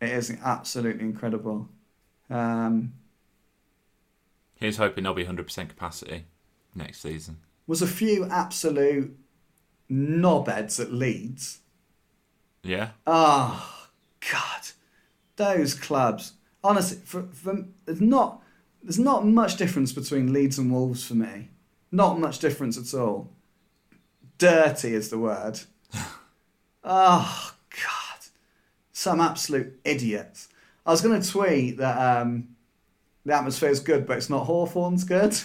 [0.02, 1.70] it is absolutely incredible.
[2.30, 2.93] Um,
[4.56, 6.26] Here's hoping there'll be 100% capacity
[6.76, 7.38] next season.
[7.68, 9.18] was a few absolute
[9.89, 11.60] knobheads at Leeds.
[12.64, 12.89] Yeah.
[13.08, 13.88] Oh
[14.32, 14.68] God,
[15.36, 16.34] those clubs.
[16.64, 18.41] Honestly, for, for there's not
[18.84, 21.49] there's not much difference between Leeds and Wolves for me.
[21.91, 23.32] Not much difference at all.
[24.38, 25.60] Dirty is the word.
[26.84, 27.54] oh God,
[29.02, 30.47] some absolute idiots.
[30.86, 32.49] I was going to tweet that um,
[33.26, 35.36] the atmosphere is good, but it's not Hawthorn's good.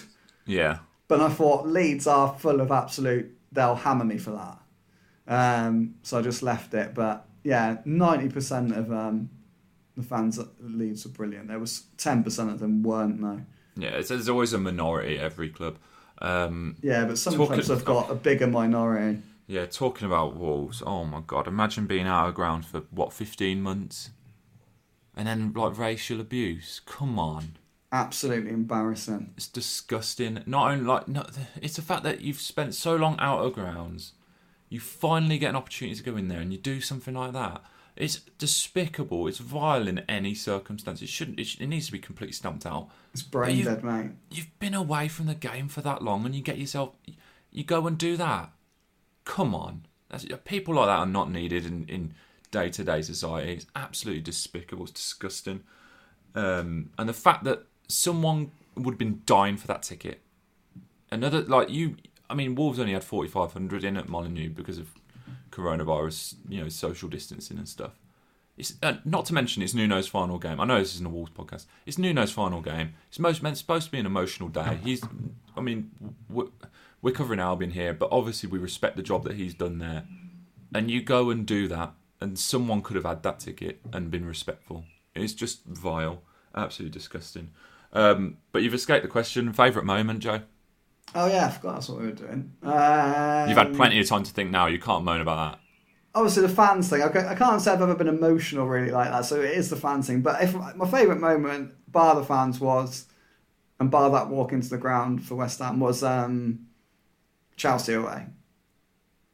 [0.45, 0.81] Yeah.
[1.09, 3.35] But I thought Leeds are full of absolute.
[3.51, 4.59] They'll hammer me for that.
[5.27, 6.95] Um, so I just left it.
[6.95, 9.31] But yeah, ninety percent of um,
[9.97, 11.49] the fans at Leeds were brilliant.
[11.49, 13.41] There was ten percent of them weren't though.
[13.77, 13.97] Yeah.
[13.97, 15.79] It's, there's always a minority at every club.
[16.19, 19.23] Um, Yeah, but some clubs have got a bigger minority.
[19.47, 23.63] Yeah, talking about Wolves, oh my God, imagine being out of ground for, what, 15
[23.63, 24.11] months?
[25.15, 26.81] And then, like, racial abuse.
[26.85, 27.57] Come on.
[27.93, 29.33] Absolutely embarrassing.
[29.37, 30.43] It's disgusting.
[30.47, 31.25] Not only, like, no,
[31.63, 34.13] it's the fact that you've spent so long out of grounds,
[34.69, 37.63] you finally get an opportunity to go in there and you do something like that.
[37.95, 39.27] It's despicable.
[39.27, 41.01] It's vile in any circumstance.
[41.01, 41.41] It shouldn't.
[41.41, 42.89] It, it needs to be completely stamped out.
[43.15, 44.11] It's brain dead, mate.
[44.31, 46.95] You've been away from the game for that long, and you get yourself,
[47.51, 48.51] you go and do that.
[49.27, 52.15] Come on, That's, people like that are not needed in in
[52.51, 53.53] day to day society.
[53.53, 54.85] It's absolutely despicable.
[54.85, 55.65] It's disgusting.
[56.35, 60.21] Um, and the fact that someone would have been dying for that ticket,
[61.11, 61.97] another like you.
[62.31, 64.89] I mean, Wolves only had forty five hundred in at Molyneux because of
[65.51, 67.99] coronavirus, you know, social distancing and stuff.
[68.57, 70.61] It's uh, not to mention it's Nuno's final game.
[70.61, 71.67] I know this isn't a Wolves podcast.
[71.85, 72.95] It's Nuno's final game.
[73.09, 74.79] It's most meant supposed to be an emotional day.
[74.83, 75.03] He's,
[75.57, 75.91] I mean,
[76.31, 76.47] we're,
[77.07, 80.03] we're covering Albion here, but obviously we respect the job that he's done there.
[80.75, 84.27] And you go and do that, and someone could have had that ticket and been
[84.27, 84.83] respectful.
[85.15, 86.23] It's just vile,
[86.57, 87.53] absolutely disgusting.
[87.93, 89.53] Um, but you've escaped the question.
[89.53, 90.43] Favorite moment, Joe?
[91.15, 92.55] Oh yeah, I forgot that's what we were doing.
[92.65, 94.67] Um, You've had plenty of time to think now.
[94.67, 95.61] You can't moan about that.
[96.13, 97.03] obviously the fans thing.
[97.03, 99.27] I can't say I've ever been emotional really like that.
[99.27, 100.23] So it is the fans thing.
[100.23, 103.07] But if my favourite moment, bar the fans, was
[103.79, 106.66] and bar that walk into the ground for West Ham was um,
[107.57, 108.27] Chelsea away.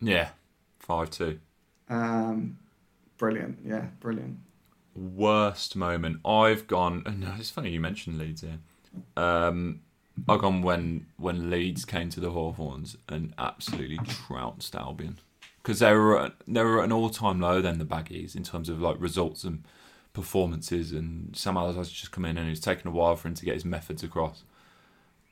[0.00, 0.30] Yeah,
[0.78, 1.38] five two.
[1.88, 2.58] Um,
[3.18, 4.38] brilliant, yeah, brilliant.
[4.94, 6.20] Worst moment.
[6.24, 7.02] I've gone.
[7.18, 8.58] No, it's funny you mentioned Leeds here.
[9.16, 9.80] Um,
[10.28, 15.18] I've gone when when Leeds came to the Hawthorns and absolutely trounced Albion
[15.62, 18.42] because they were at, they were at an all time low then the Baggies in
[18.42, 19.64] terms of like results and
[20.12, 23.44] performances and Sam Allardyce just come in and it's taken a while for him to
[23.44, 24.42] get his methods across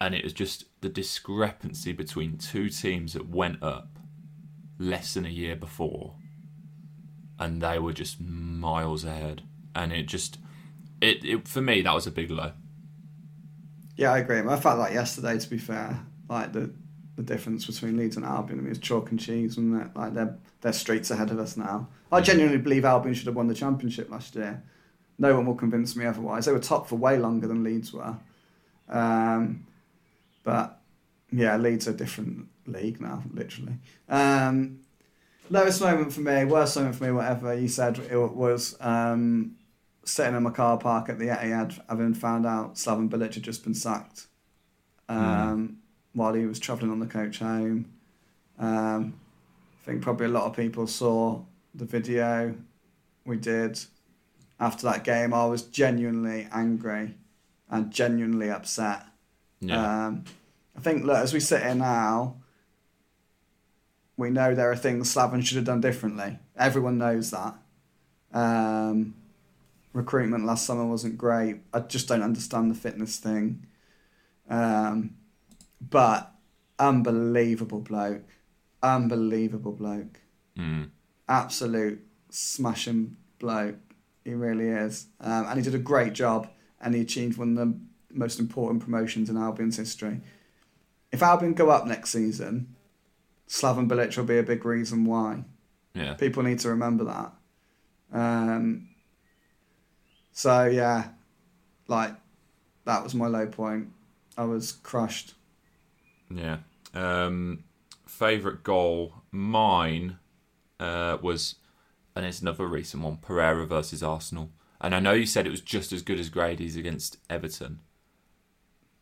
[0.01, 3.99] and it was just the discrepancy between two teams that went up
[4.79, 6.15] less than a year before
[7.39, 9.43] and they were just miles ahead
[9.75, 10.39] and it just
[11.01, 12.53] it, it for me that was a big low
[13.97, 14.39] Yeah, I agree.
[14.41, 16.71] I felt like yesterday, to be fair, like the
[17.17, 18.59] the difference between Leeds and Albion.
[18.59, 19.95] I mean, it's chalk and cheese, wasn't it?
[19.95, 21.89] Like they're they're streets ahead of us now.
[22.11, 24.63] I genuinely believe Albion should have won the championship last year.
[25.19, 26.47] No one will convince me otherwise.
[26.47, 28.17] They were top for way longer than Leeds were.
[28.89, 29.67] Um,
[30.43, 30.81] but
[31.33, 33.75] yeah, Leeds are a different league now, literally.
[34.09, 34.81] Um,
[35.49, 39.57] lowest moment for me, worst moment for me, whatever you said, it was um,
[40.05, 43.65] sitting in my car park at the Etihad, having found out Slaven Bilic had just
[43.65, 44.27] been sacked
[45.09, 45.79] um,
[46.13, 47.93] while he was travelling on the coach home.
[48.59, 49.15] Um,
[49.83, 51.43] I think probably a lot of people saw
[51.75, 52.55] the video
[53.25, 53.81] we did
[54.59, 55.33] after that game.
[55.33, 57.15] I was genuinely angry
[57.71, 59.05] and genuinely upset.
[59.61, 60.25] Yeah Um,
[60.77, 62.37] I think, look, as we sit here now,
[64.17, 66.39] we know there are things Slaven should have done differently.
[66.57, 67.55] Everyone knows that.
[68.33, 69.15] Um,
[69.93, 71.57] recruitment last summer wasn't great.
[71.75, 73.67] I just don't understand the fitness thing.
[74.49, 75.17] Um,
[75.81, 76.33] but
[76.79, 78.29] unbelievable bloke.
[78.83, 80.21] Unbelievable bloke.
[80.57, 80.91] Mm.
[81.29, 83.77] Absolute smashing bloke.
[84.25, 85.07] He really is.
[85.21, 86.49] Um, and he did a great job
[86.81, 87.79] and he achieved one of the
[88.13, 90.21] most important promotions in Albion's history.
[91.13, 92.75] If Albion go up next season,
[93.49, 95.45] Slaven Bilic will be a big reason why.
[95.95, 97.33] yeah People need to remember that.
[98.13, 98.89] Um,
[100.33, 101.09] so yeah,
[101.89, 102.15] like
[102.85, 103.89] that was my low point.
[104.37, 105.35] I was crushed.
[106.33, 106.59] Yeah.
[106.95, 107.65] Um,
[108.07, 110.19] favorite goal, mine
[110.79, 111.57] uh, was,
[112.17, 114.51] and it's another recent one, Pereira versus Arsenal.
[114.81, 117.81] And I know you said it was just as good as Grady's against Everton,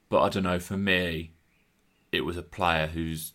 [0.09, 0.59] but I don't know.
[0.59, 1.33] For me,
[2.13, 3.33] it was a player who's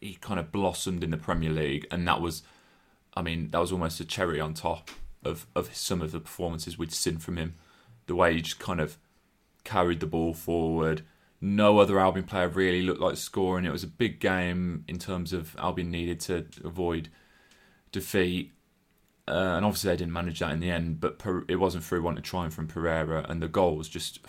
[0.00, 2.42] he kind of blossomed in the Premier League, and that was,
[3.14, 4.90] I mean, that was almost a cherry on top
[5.24, 7.54] of of some of the performances we'd seen from him.
[8.06, 8.98] The way he just kind of
[9.64, 11.02] carried the ball forward.
[11.40, 13.64] No other Albion player really looked like scoring.
[13.64, 17.08] It was a big game in terms of Albion needed to avoid
[17.92, 18.52] defeat.
[19.26, 22.16] Uh, and obviously they didn't manage that in the end, but it wasn't through one
[22.16, 24.20] to try and from Pereira, and the goal was just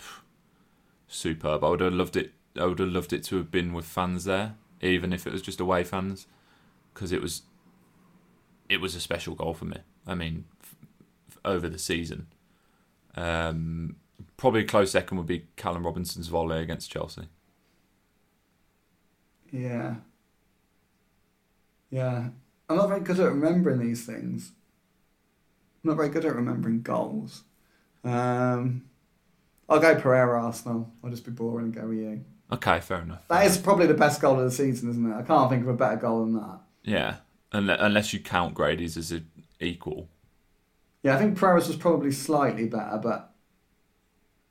[1.08, 1.64] superb.
[1.64, 2.32] I would have loved it.
[2.58, 5.42] I would have loved it to have been with fans there, even if it was
[5.42, 6.26] just away fans,
[6.94, 7.42] because it was.
[8.68, 9.78] It was a special goal for me.
[10.06, 10.76] I mean, f-
[11.30, 12.26] f- over the season,
[13.16, 13.96] um,
[14.36, 17.28] probably a close second would be Callum Robinson's volley against Chelsea.
[19.52, 19.96] Yeah.
[21.90, 22.30] Yeah.
[22.68, 24.52] I'm not very good at remembering these things.
[25.84, 27.44] I'm not very good at remembering goals.
[28.04, 28.84] Um,
[29.68, 30.92] I'll go Pereira Arsenal.
[31.02, 32.24] I'll just be boring and go with you.
[32.52, 33.26] Okay, fair enough.
[33.28, 35.16] That is probably the best goal of the season, isn't it?
[35.16, 36.60] I can't think of a better goal than that.
[36.84, 37.16] Yeah,
[37.52, 39.12] unless, unless you count Grady's as
[39.60, 40.08] equal.
[41.02, 43.32] Yeah, I think Pereira's was probably slightly better, but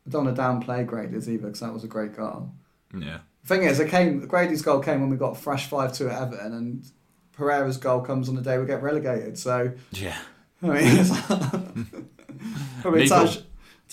[0.06, 2.52] I don't want to downplay Grady's either because that was a great goal.
[2.98, 6.10] Yeah, The thing is, it came Grady's goal came when we got fresh five two
[6.10, 6.86] at Everton, and
[7.34, 9.38] Pereira's goal comes on the day we get relegated.
[9.38, 10.18] So yeah,
[10.62, 11.10] I mean, it's
[12.82, 13.26] probably Legal.
[13.26, 13.40] touch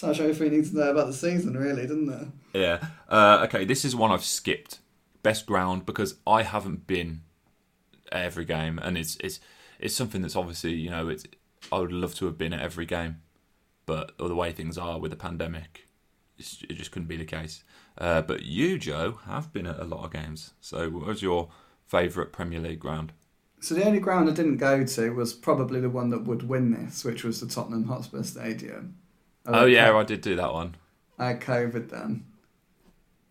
[0.07, 2.29] touch everything you need to know about the season, really, didn't it?
[2.59, 2.87] yeah.
[3.09, 4.79] Uh, okay, this is one I've skipped.
[5.23, 7.23] Best ground because I haven't been
[8.11, 9.41] at every game, and it's it's
[9.79, 11.25] it's something that's obviously you know it's
[11.71, 13.23] I would love to have been at every game,
[13.87, 15.87] but the way things are with the pandemic,
[16.39, 17.63] it's, it just couldn't be the case.
[17.97, 20.55] Uh, but you, Joe, have been at a lot of games.
[20.61, 21.51] So, what was your
[21.87, 23.13] favourite Premier League ground?
[23.61, 26.73] So the only ground I didn't go to was probably the one that would win
[26.73, 28.97] this, which was the Tottenham Hotspur Stadium.
[29.47, 30.77] I Oh yeah, co- I did do that one.
[31.19, 32.25] I had COVID then.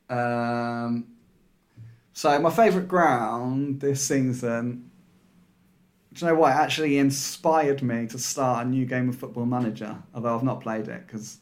[0.09, 1.07] Um,
[2.14, 4.89] so my favourite ground this season.
[6.14, 6.51] Do you know what?
[6.51, 10.59] It actually inspired me to start a new game of Football Manager, although I've not
[10.59, 11.38] played it because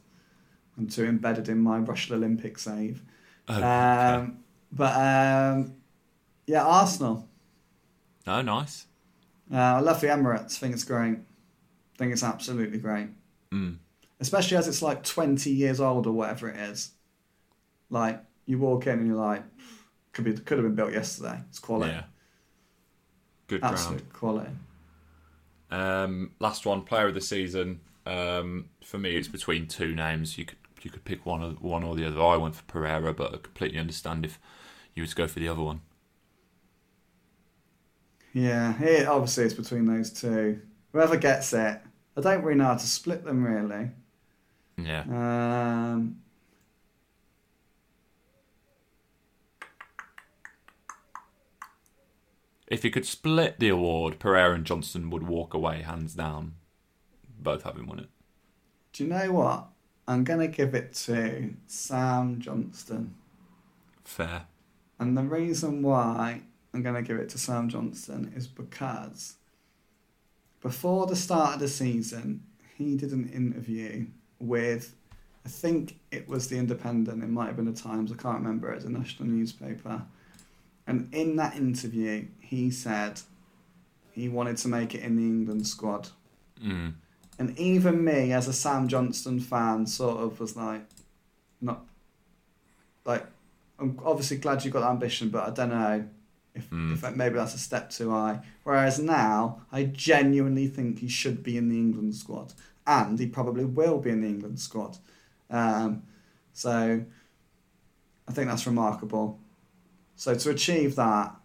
[0.77, 3.01] I'm too embedded in my Russian Olympic save.
[3.47, 3.65] Oh, okay.
[3.65, 4.39] Um,
[4.71, 5.73] but um,
[6.45, 7.27] yeah, Arsenal.
[8.27, 8.85] Oh, nice.
[9.51, 10.57] Uh, I love the Emirates.
[10.57, 11.17] I think it's great.
[11.17, 13.07] I think it's absolutely great.
[13.51, 13.77] Mm.
[14.19, 16.91] Especially as it's like 20 years old or whatever it is.
[17.89, 19.43] Like you walk in and you're like,
[20.13, 21.41] could be could have been built yesterday.
[21.49, 22.03] It's quality, Yeah.
[23.47, 24.51] Good absolute quality.
[25.69, 26.09] ground.
[26.09, 27.81] Um, last one, player of the season.
[28.05, 30.37] Um, for me, it's between two names.
[30.37, 32.21] You could you could pick one or one or the other.
[32.21, 34.39] I went for Pereira, but I completely understand if
[34.95, 35.81] you were to go for the other one.
[38.33, 40.61] Yeah, it obviously it's between those two.
[40.91, 41.81] Whoever gets it,
[42.17, 43.91] I don't really know how to split them really.
[44.85, 45.03] Yeah.
[45.93, 46.21] Um,
[52.67, 56.53] If you could split the award, Pereira and Johnstone would walk away hands down,
[57.39, 58.09] both having won it.
[58.93, 59.67] do you know what?
[60.07, 63.13] I'm gonna give it to Sam Johnstone,
[64.03, 64.45] Fair.
[64.99, 66.41] and the reason why
[66.73, 69.35] I'm gonna give it to Sam Johnstone is because
[70.61, 72.43] before the start of the season,
[72.75, 74.07] he did an interview
[74.39, 74.95] with,
[75.45, 77.23] I think it was the Independent.
[77.23, 78.11] It might have been the Times.
[78.11, 78.71] I can't remember.
[78.71, 80.01] It's a national newspaper.
[80.87, 83.21] And in that interview, he said
[84.11, 86.09] he wanted to make it in the England squad.
[86.63, 86.93] Mm.
[87.37, 90.81] And even me, as a Sam Johnstone fan, sort of was like,
[91.61, 91.85] not
[93.05, 93.25] like,
[93.79, 96.05] I'm obviously glad you got ambition, but I don't know
[96.53, 96.93] if, Mm.
[96.93, 98.41] if maybe that's a step too high.
[98.63, 102.53] Whereas now, I genuinely think he should be in the England squad,
[102.89, 104.97] and he probably will be in the England squad.
[105.51, 106.01] Um,
[106.53, 107.03] so
[108.27, 109.39] I think that's remarkable.
[110.15, 111.35] So to achieve that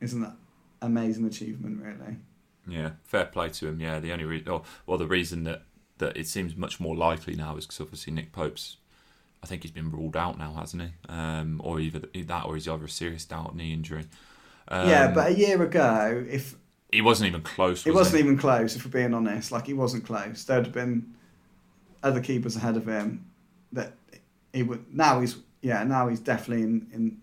[0.00, 0.36] isn't that
[0.80, 2.16] amazing achievement, really.
[2.68, 3.80] Yeah, fair play to him.
[3.80, 5.62] Yeah, the only re- oh, well, the reason that,
[5.98, 8.76] that it seems much more likely now is because obviously Nick Pope's,
[9.42, 10.88] I think he's been ruled out now, hasn't he?
[11.08, 14.06] Um, or either that, or he's either a serious doubt knee injury.
[14.68, 16.54] Um, yeah, but a year ago, if
[16.92, 17.86] he wasn't even close.
[17.86, 18.22] It Was wasn't he?
[18.24, 19.50] even close, if we're being honest.
[19.50, 20.44] Like he wasn't close.
[20.44, 21.14] There'd have been
[22.02, 23.26] other keepers ahead of him.
[23.72, 23.94] That
[24.52, 27.18] he would now he's yeah now he's definitely in in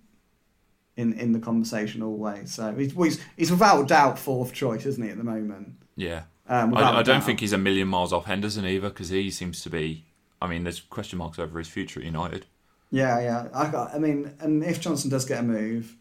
[0.97, 2.53] in, in the conversation always.
[2.53, 5.73] So he's, well, he's he's without doubt fourth choice, isn't he at the moment?
[5.95, 9.29] Yeah, Um, I, I don't think he's a million miles off Henderson either because he
[9.31, 10.05] seems to be.
[10.41, 12.45] I mean, there's question marks over his future at United.
[12.91, 13.47] Yeah, yeah.
[13.53, 13.93] I got.
[13.93, 15.95] I mean, and if Johnstone does get a move,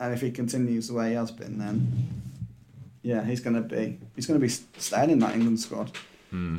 [0.00, 2.22] and if he continues the way he has been, then
[3.02, 5.96] yeah, he's gonna be he's gonna be staying in that England squad.
[6.30, 6.58] Hmm.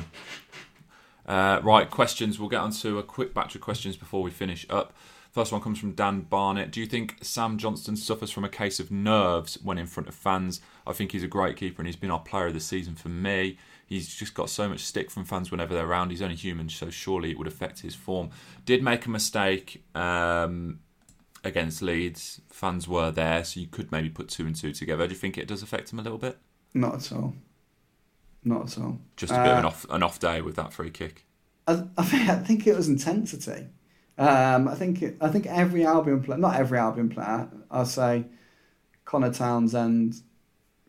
[1.26, 2.38] Uh, right, questions.
[2.38, 4.92] We'll get on to a quick batch of questions before we finish up.
[5.34, 6.70] First one comes from Dan Barnett.
[6.70, 10.14] Do you think Sam Johnstone suffers from a case of nerves when in front of
[10.14, 10.60] fans?
[10.86, 13.08] I think he's a great keeper and he's been our player of the season for
[13.08, 13.58] me.
[13.84, 16.10] He's just got so much stick from fans whenever they're around.
[16.10, 18.30] He's only human, so surely it would affect his form.
[18.64, 20.78] Did make a mistake um,
[21.44, 22.40] against Leeds.
[22.50, 25.06] Fans were there, so you could maybe put two and two together.
[25.06, 26.38] Do you think it does affect him a little bit?
[26.72, 27.34] Not at all.
[28.42, 28.98] Not at all.
[29.16, 31.24] Just a bit of an Uh, off an off day with that free kick.
[31.66, 33.68] I, I think I think it was intensity.
[34.16, 38.26] Um, I think it, I think every Albion player, not every Albion player, I'll say
[39.04, 40.22] Conor Townsend,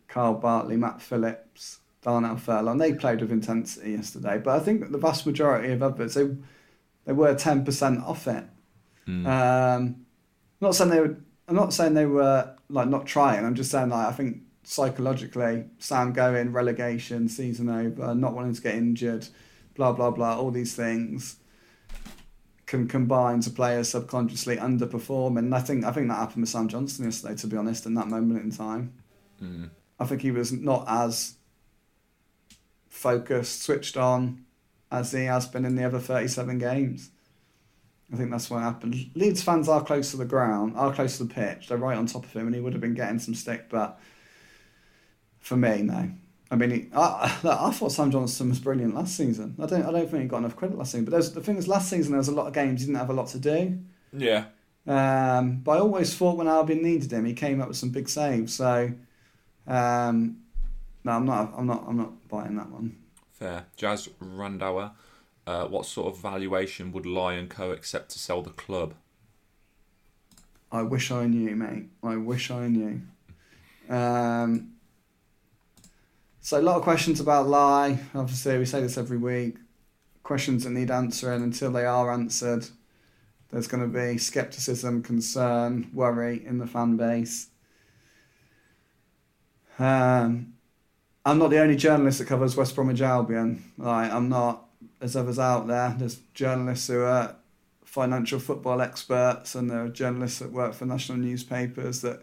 [0.06, 4.38] Kyle Bartley, Matt Phillips, Darnell Furlong, they played with intensity yesterday.
[4.38, 6.28] But I think the vast majority of others, they
[7.04, 8.44] they were ten percent off it.
[9.08, 9.26] Mm.
[9.26, 10.05] Um,
[10.60, 11.16] not saying they were.
[11.48, 13.44] I'm not saying they were like not trying.
[13.44, 18.62] I'm just saying like I think psychologically, Sam going relegation, season over, not wanting to
[18.62, 19.28] get injured,
[19.74, 21.36] blah blah blah, all these things
[22.66, 25.38] can combine to players subconsciously underperform.
[25.38, 27.36] And I think I think that happened with Sam Johnstone yesterday.
[27.36, 28.92] To be honest, in that moment in time,
[29.42, 29.70] Mm.
[29.98, 31.34] I think he was not as
[32.88, 34.44] focused, switched on
[34.90, 37.10] as he has been in the other 37 games.
[38.12, 39.10] I think that's what happened.
[39.14, 41.68] Leeds fans are close to the ground, are close to the pitch.
[41.68, 43.68] They're right on top of him, and he would have been getting some stick.
[43.68, 43.98] But
[45.40, 46.10] for me, no.
[46.48, 49.56] I mean, he, I, I thought Sam Johnstone was brilliant last season.
[49.60, 51.04] I don't, I don't think he got enough credit last season.
[51.04, 52.98] But there's, the thing is, last season there was a lot of games he didn't
[52.98, 53.78] have a lot to do.
[54.12, 54.44] Yeah.
[54.86, 58.08] Um, but I always thought when Albion needed him, he came up with some big
[58.08, 58.54] saves.
[58.54, 58.92] So,
[59.66, 60.36] um,
[61.02, 61.52] no, I'm not.
[61.56, 61.84] I'm not.
[61.88, 62.96] I'm not buying that one.
[63.32, 63.66] Fair.
[63.76, 64.92] Jazz Randauer,
[65.46, 68.94] uh, what sort of valuation would Lion Co accept to sell the club?
[70.72, 71.90] I wish I knew, mate.
[72.02, 73.00] I wish I knew.
[73.88, 74.72] Um,
[76.40, 77.98] so a lot of questions about lie.
[78.14, 79.56] Obviously, we say this every week.
[80.22, 82.66] Questions that need answering until they are answered.
[83.50, 87.48] There's going to be skepticism, concern, worry in the fan base.
[89.78, 90.54] Um,
[91.24, 93.72] I'm not the only journalist that covers West Bromwich Albion.
[93.78, 94.65] Like, I'm not.
[94.98, 95.94] There's others out there.
[95.98, 97.36] There's journalists who are
[97.84, 102.22] financial football experts, and there are journalists that work for national newspapers that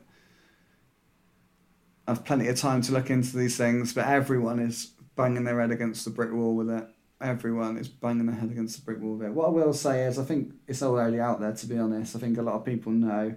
[2.08, 3.94] have plenty of time to look into these things.
[3.94, 6.88] But everyone is banging their head against the brick wall with it.
[7.22, 9.32] everyone is banging their head against the brick wall there.
[9.32, 11.54] What I will say is, I think it's already out there.
[11.54, 13.36] To be honest, I think a lot of people know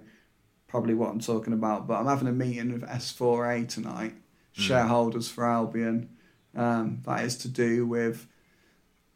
[0.67, 1.87] probably what I'm talking about.
[1.87, 4.21] But I'm having a meeting with S4A tonight, mm.
[4.53, 6.09] shareholders for Albion.
[6.55, 8.27] Um, that is to do with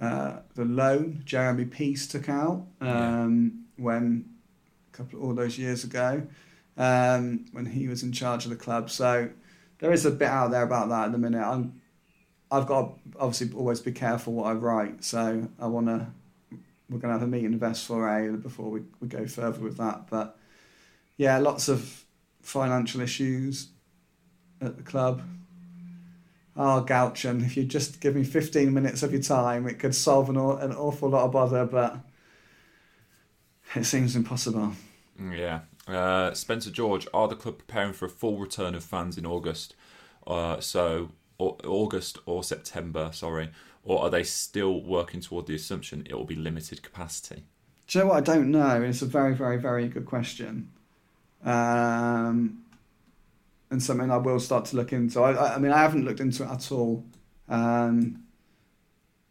[0.01, 3.83] uh, the loan Jeremy Peace took out um, yeah.
[3.83, 4.25] when
[4.91, 6.23] a couple of, all those years ago
[6.77, 8.89] um, when he was in charge of the club.
[8.89, 9.29] So
[9.79, 11.43] there is a bit out there about that at the minute.
[11.45, 11.81] I'm
[12.51, 16.07] I've got to obviously always be careful what I write, so I want to.
[16.89, 20.09] We're going to have a meeting with S4A before we, we go further with that.
[20.09, 20.37] But
[21.15, 22.03] yeah, lots of
[22.41, 23.69] financial issues
[24.59, 25.21] at the club.
[26.55, 30.29] Oh, Guochuan, if you just give me 15 minutes of your time, it could solve
[30.29, 31.97] an, an awful lot of bother, but
[33.75, 34.73] it seems impossible.
[35.17, 35.61] Yeah.
[35.87, 39.75] Uh, Spencer George, are the club preparing for a full return of fans in August?
[40.27, 43.49] Uh, so or August or September, sorry,
[43.83, 47.43] or are they still working toward the assumption it will be limited capacity?
[47.87, 48.29] Do you know what?
[48.29, 48.81] I don't know.
[48.83, 50.69] It's a very, very, very good question,
[51.43, 52.60] um,
[53.71, 55.21] and something I will start to look into.
[55.21, 57.05] I, I mean, I haven't looked into it at all
[57.49, 58.23] um,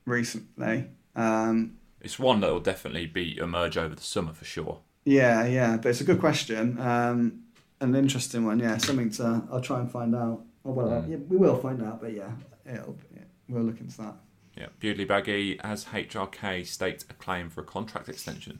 [0.07, 0.87] recently.
[1.15, 4.81] Um, it's one that will definitely be emerge over the summer for sure.
[5.05, 7.45] Yeah, yeah, but it's a good question, um,
[7.81, 8.59] an interesting one.
[8.59, 10.43] Yeah, something to I'll try and find out.
[10.65, 11.11] Oh, well, mm.
[11.11, 12.31] yeah, we will find out, but yeah,
[12.67, 14.15] it'll, yeah, we'll look into that.
[14.57, 18.59] Yeah, Bewdley Baggy has HRK staked a claim for a contract extension.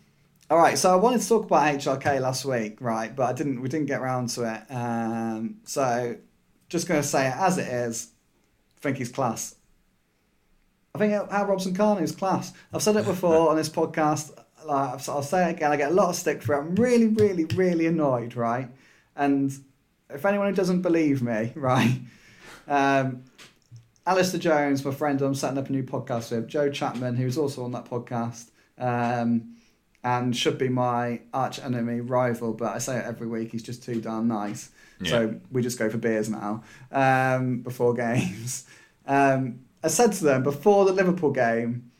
[0.51, 3.15] All right, so I wanted to talk about HRK last week, right?
[3.15, 3.63] But I didn't.
[3.63, 4.75] We didn't get around to it.
[4.75, 6.17] Um, so
[6.69, 8.09] just going to say it as it is.
[8.77, 9.55] I think he's class.
[10.93, 12.53] I think Hal Robson Kanu is class.
[12.73, 14.37] I've said it before on this podcast.
[14.65, 15.71] Like, I'll say it again.
[15.71, 16.59] I get a lot of stick for it.
[16.59, 18.69] I'm really, really, really annoyed, right?
[19.15, 19.53] And
[20.09, 21.97] if anyone who doesn't believe me, right,
[22.67, 23.23] um,
[24.05, 27.63] Alistair Jones, my friend, I'm setting up a new podcast with Joe Chapman, who's also
[27.63, 29.55] on that podcast, um,
[30.03, 32.53] and should be my arch enemy rival.
[32.53, 33.53] But I say it every week.
[33.53, 34.71] He's just too darn nice.
[35.01, 35.11] Yeah.
[35.11, 38.67] So we just go for beers now um, before games.
[39.07, 41.91] Um, I said to them before the Liverpool game,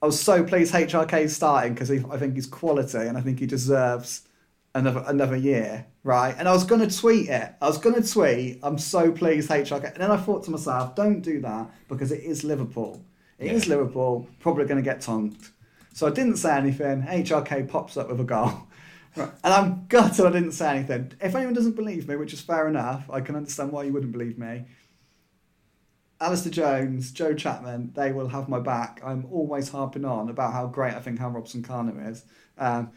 [0.00, 3.46] I was so pleased HRK starting because I think he's quality and I think he
[3.46, 4.22] deserves
[4.74, 6.34] another another year, right?
[6.38, 7.52] And I was going to tweet it.
[7.60, 9.92] I was going to tweet, I'm so pleased HRK.
[9.92, 13.04] And then I thought to myself, don't do that because it is Liverpool.
[13.38, 13.52] It yeah.
[13.52, 15.50] is Liverpool, probably going to get tonked.
[15.92, 17.02] So I didn't say anything.
[17.02, 18.52] HRK pops up with a goal.
[19.16, 21.12] And I'm gutted I didn't say anything.
[21.20, 24.12] If anyone doesn't believe me, which is fair enough, I can understand why you wouldn't
[24.12, 24.66] believe me.
[26.20, 29.00] Alistair Jones, Joe Chapman, they will have my back.
[29.04, 32.24] I'm always harping on about how great I think Hal Robson Kanu is.
[32.58, 32.92] Um,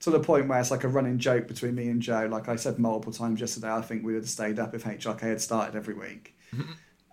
[0.00, 2.28] to the point where it's like a running joke between me and Joe.
[2.30, 5.20] Like I said multiple times yesterday, I think we would have stayed up if HRK
[5.20, 6.36] had started every week.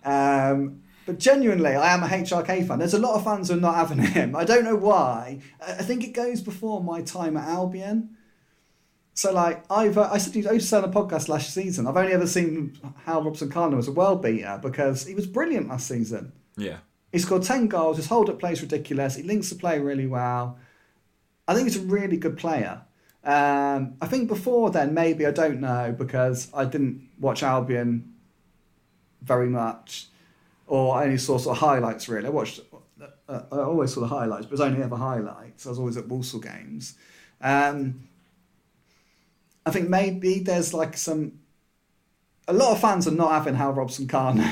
[0.03, 2.77] um, but genuinely, I am a HRK fan.
[2.77, 4.35] There's a lot of fans who are not having him.
[4.35, 5.39] I don't know why.
[5.59, 8.15] I think it goes before my time at Albion.
[9.15, 11.87] So like I've uh, I said I used to say on a podcast last season.
[11.87, 15.67] I've only ever seen Hal Robson Kanu as a world beater because he was brilliant
[15.67, 16.31] last season.
[16.57, 16.77] Yeah.
[17.11, 17.97] He scored ten goals.
[17.97, 19.15] His hold up play is ridiculous.
[19.15, 20.59] He links the play really well.
[21.47, 22.81] I think he's a really good player.
[23.23, 28.13] Um, I think before then, maybe I don't know because I didn't watch Albion
[29.23, 30.09] very much,
[30.69, 32.07] or I only saw sort of highlights.
[32.07, 32.61] Really, I watched.
[33.27, 35.65] Uh, I always saw the highlights, but it was only ever highlights.
[35.65, 36.95] I was always at Walsall games.
[37.41, 38.07] Um,
[39.65, 41.39] I think maybe there's like some.
[42.47, 44.49] A lot of fans are not having Hal Robson Kanu.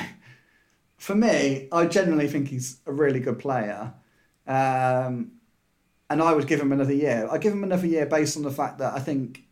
[0.97, 3.93] For me, I genuinely think he's a really good player.
[4.47, 5.33] Um,
[6.09, 7.27] and I would give him another year.
[7.29, 9.43] I give him another year based on the fact that I think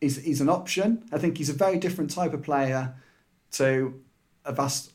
[0.00, 1.08] he's he's an option.
[1.12, 2.94] I think he's a very different type of player
[3.52, 4.00] to
[4.44, 4.92] a vast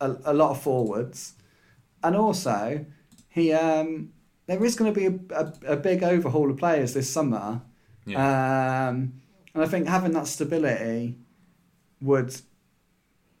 [0.00, 1.34] a, a lot of forwards,
[2.02, 2.84] and also
[3.28, 4.12] he um,
[4.46, 7.62] there is going to be a, a, a, big overhaul of players this summer,
[8.06, 8.88] yeah.
[8.88, 9.20] um,
[9.54, 11.16] and I think having that stability
[12.00, 12.34] would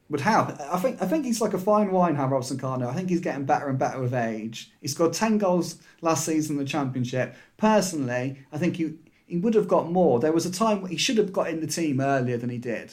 [0.08, 0.60] would help.
[0.60, 2.86] I think I think he's like a fine wine, Hal Robson Kanu.
[2.86, 4.72] I think he's getting better and better with age.
[4.80, 7.34] He scored ten goals last season in the championship.
[7.56, 8.94] Personally, I think he
[9.26, 10.18] he would have got more.
[10.18, 12.92] There was a time he should have got in the team earlier than he did.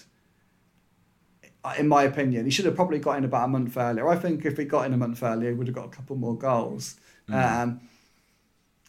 [1.78, 4.08] In my opinion, he should have probably got in about a month earlier.
[4.08, 6.16] I think if he got in a month earlier, he would have got a couple
[6.16, 6.96] more goals.
[7.30, 7.64] Mm.
[7.64, 7.82] Um,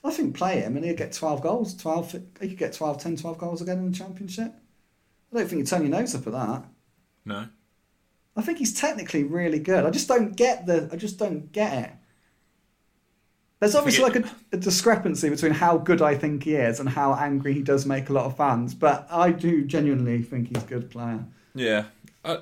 [0.05, 1.75] I think play him and he'll get 12 goals.
[1.77, 4.53] 12, he could get 12, 10, 12 goals again in the championship.
[5.33, 6.65] I don't think you turn your nose up at that.
[7.25, 7.49] No.
[8.37, 9.85] I think he's technically really good.
[9.85, 10.89] I just don't get the.
[10.93, 11.91] I just don't get it.
[13.59, 17.15] There's obviously like a, a, discrepancy between how good I think he is and how
[17.15, 18.73] angry he does make a lot of fans.
[18.73, 21.25] But I do genuinely think he's a good player.
[21.57, 21.87] Yeah,
[22.25, 22.39] uh,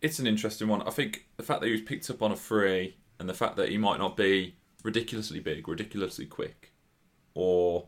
[0.00, 0.82] it's an interesting one.
[0.82, 3.56] I think the fact that he was picked up on a free and the fact
[3.56, 6.72] that he might not be ridiculously big, ridiculously quick,
[7.34, 7.86] or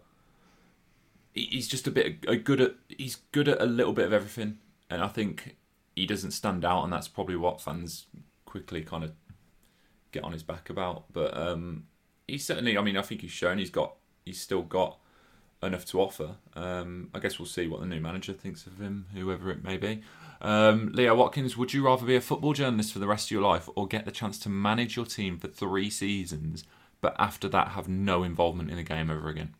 [1.34, 4.58] he's just a bit a good at he's good at a little bit of everything,
[4.90, 5.56] and I think
[5.94, 8.06] he doesn't stand out, and that's probably what fans
[8.44, 9.12] quickly kind of
[10.12, 11.12] get on his back about.
[11.12, 11.84] But um,
[12.26, 14.98] he's certainly, I mean, I think he's shown he's got he's still got
[15.62, 16.36] enough to offer.
[16.54, 19.76] Um, I guess we'll see what the new manager thinks of him, whoever it may
[19.76, 20.02] be.
[20.40, 23.42] Um, Leo Watkins, would you rather be a football journalist for the rest of your
[23.42, 26.64] life or get the chance to manage your team for three seasons,
[27.00, 29.54] but after that have no involvement in the game ever again?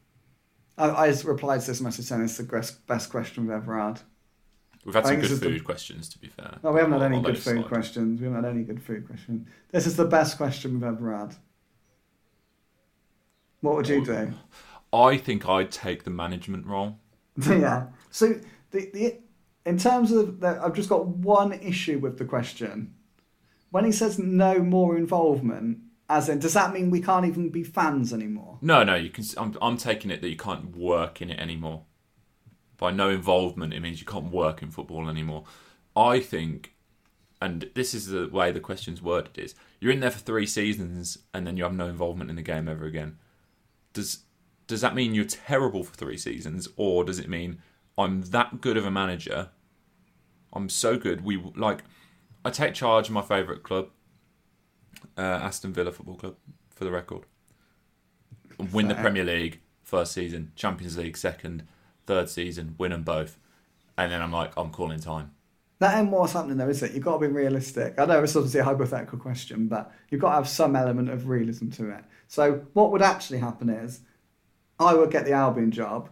[0.78, 4.00] I, I replied to this message saying it's the best, question we've ever had.
[4.84, 6.58] We've had some good is the- food questions, to be fair.
[6.62, 7.66] No, we haven't had any good food slide.
[7.66, 8.20] questions.
[8.20, 9.48] We haven't had any good food questions.
[9.72, 11.34] This is the best question we've ever had.
[13.62, 14.32] What would you do?
[14.92, 16.98] I think I'd take the management role.
[17.48, 17.86] yeah.
[18.10, 18.34] So
[18.70, 19.18] the, the
[19.66, 22.94] in terms of the, I've just got one issue with the question.
[23.70, 25.78] When he says no more involvement,
[26.08, 28.58] as in, does that mean we can't even be fans anymore?
[28.62, 29.24] No, no, you can.
[29.36, 31.82] I'm, I'm taking it that you can't work in it anymore.
[32.78, 35.44] By no involvement, it means you can't work in football anymore.
[35.96, 36.74] I think,
[37.42, 41.18] and this is the way the question's worded: is you're in there for three seasons
[41.34, 43.18] and then you have no involvement in the game ever again.
[43.92, 44.20] Does
[44.68, 47.58] does that mean you're terrible for three seasons, or does it mean
[47.98, 49.50] I'm that good of a manager?
[50.56, 51.24] I'm so good.
[51.24, 51.84] We like.
[52.44, 53.88] I take charge of my favourite club,
[55.18, 56.36] uh, Aston Villa Football Club,
[56.70, 57.24] for the record.
[58.72, 58.94] Win the.
[58.94, 61.62] Premier League first season, Champions League second,
[62.06, 63.38] third season, win them both,
[63.96, 65.32] and then I'm like, I'm calling time.
[65.78, 66.92] That ain't more something though, is it?
[66.92, 67.98] You've got to be realistic.
[67.98, 71.28] I know it's obviously a hypothetical question, but you've got to have some element of
[71.28, 72.04] realism to it.
[72.28, 74.00] So what would actually happen is
[74.80, 76.08] I would get the Albion job.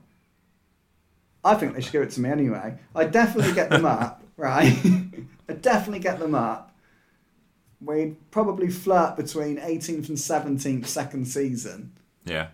[1.43, 2.79] I think they should give it to me anyway.
[2.95, 4.77] I'd definitely get them up, right?
[5.49, 6.75] I'd definitely get them up.
[7.81, 11.93] We'd probably flirt between 18th and 17th second season.
[12.25, 12.49] Yeah,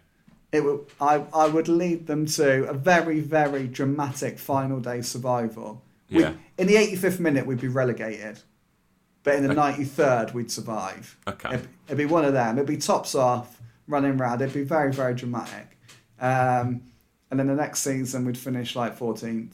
[0.50, 5.82] It would, I, I would lead them to a very, very dramatic final day survival.
[6.10, 6.32] We- Yeah.
[6.58, 8.40] in the 85th minute, we'd be relegated.
[9.22, 11.16] But in the 93rd, we'd survive.
[11.28, 11.50] Okay.
[11.54, 12.56] It'd, it'd be one of them.
[12.56, 14.40] It'd be tops off, running round.
[14.40, 15.78] It'd be very, very dramatic.
[16.18, 16.82] Um,
[17.30, 19.52] and then the next season, we'd finish like 14th.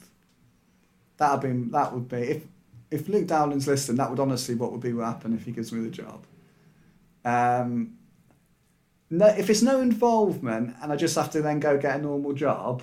[1.18, 2.44] That'd be, that would be, if,
[2.90, 5.72] if Luke Dowling's listening, that would honestly what would be what happen if he gives
[5.72, 6.24] me the job.
[7.24, 7.96] Um,
[9.10, 12.32] no, if it's no involvement and I just have to then go get a normal
[12.32, 12.82] job,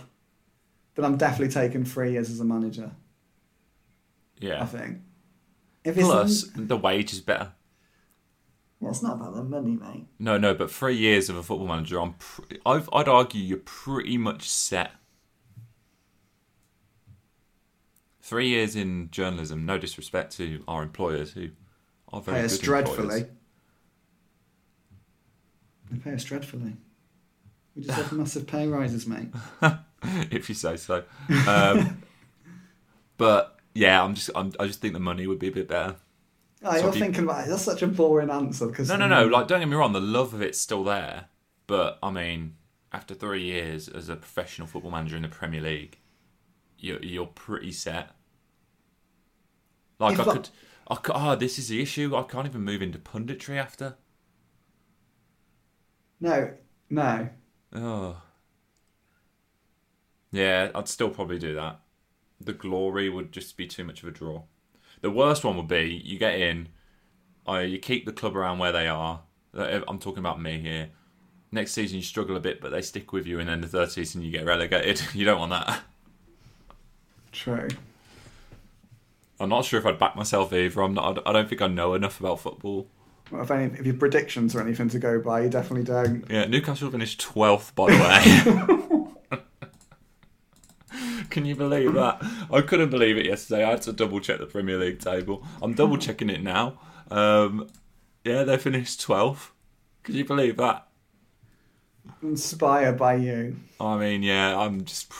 [0.96, 2.92] then I'm definitely taking three years as a manager.
[4.40, 5.00] Yeah, I think.
[5.84, 7.52] If it's Plus, the wage is better.
[8.80, 10.08] well, it's not about the money, mate.
[10.20, 12.14] No, no, but three years of a football manager, I'm.
[12.14, 14.92] Pr- I've, I'd argue you're pretty much set.
[18.24, 19.66] Three years in journalism.
[19.66, 21.50] No disrespect to our employers, who
[22.08, 23.02] are very Pay us dreadfully.
[23.02, 23.26] employers.
[25.92, 26.78] They pay us dreadfully.
[27.76, 29.28] We just have massive pay rises, mate.
[30.32, 31.04] if you say so.
[31.50, 32.02] Um,
[33.18, 34.30] but yeah, I'm just.
[34.34, 35.98] I'm, I just think the money would be a bit better.
[36.64, 37.50] Oh, So you're thinking about it.
[37.50, 39.28] That's such a boring answer because No, no, no.
[39.28, 39.92] Like, don't get me wrong.
[39.92, 41.26] The love of it's still there,
[41.68, 42.56] but I mean,
[42.94, 45.98] after three years as a professional football manager in the Premier League,
[46.84, 48.12] you're you're pretty set.
[50.00, 50.50] Like If I could,
[50.90, 51.16] I could.
[51.16, 52.16] Ah, this is the issue.
[52.16, 53.96] I can't even move into punditry after.
[56.20, 56.54] no,
[56.90, 57.30] no.
[57.74, 58.22] Oh.
[60.32, 61.80] Yeah, I'd still probably do that.
[62.42, 64.44] The glory would just be too much of a draw.
[65.02, 66.70] The worst one would be you get in,
[67.48, 69.24] uh, you keep the club around where they are.
[69.54, 70.90] I'm talking about me here.
[71.52, 73.92] Next season you struggle a bit, but they stick with you, and then the third
[73.92, 75.02] season you get relegated.
[75.14, 75.84] You don't want that.
[77.34, 77.68] True.
[79.40, 80.82] I'm not sure if I'd back myself either.
[80.82, 81.28] I'm not.
[81.28, 82.88] I don't think I know enough about football.
[83.32, 86.26] Well, if any, if your predictions or anything to go by, you definitely don't.
[86.30, 89.40] Yeah, Newcastle finished 12th, by the way.
[91.30, 92.24] Can you believe that?
[92.52, 93.64] I couldn't believe it yesterday.
[93.64, 95.44] I had to double check the Premier League table.
[95.64, 96.80] I'm double checking it now.
[97.10, 97.70] Um,
[98.24, 99.50] yeah, they finished 12th.
[100.04, 100.88] Could you believe that?
[102.22, 103.56] Inspired by you.
[103.80, 105.12] I mean, yeah, I'm just.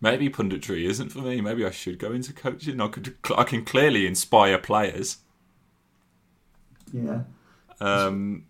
[0.00, 1.40] Maybe punditry isn't for me.
[1.40, 2.80] Maybe I should go into coaching.
[2.80, 3.14] I could.
[3.36, 5.18] I can clearly inspire players.
[6.92, 7.22] Yeah.
[7.80, 8.44] Um,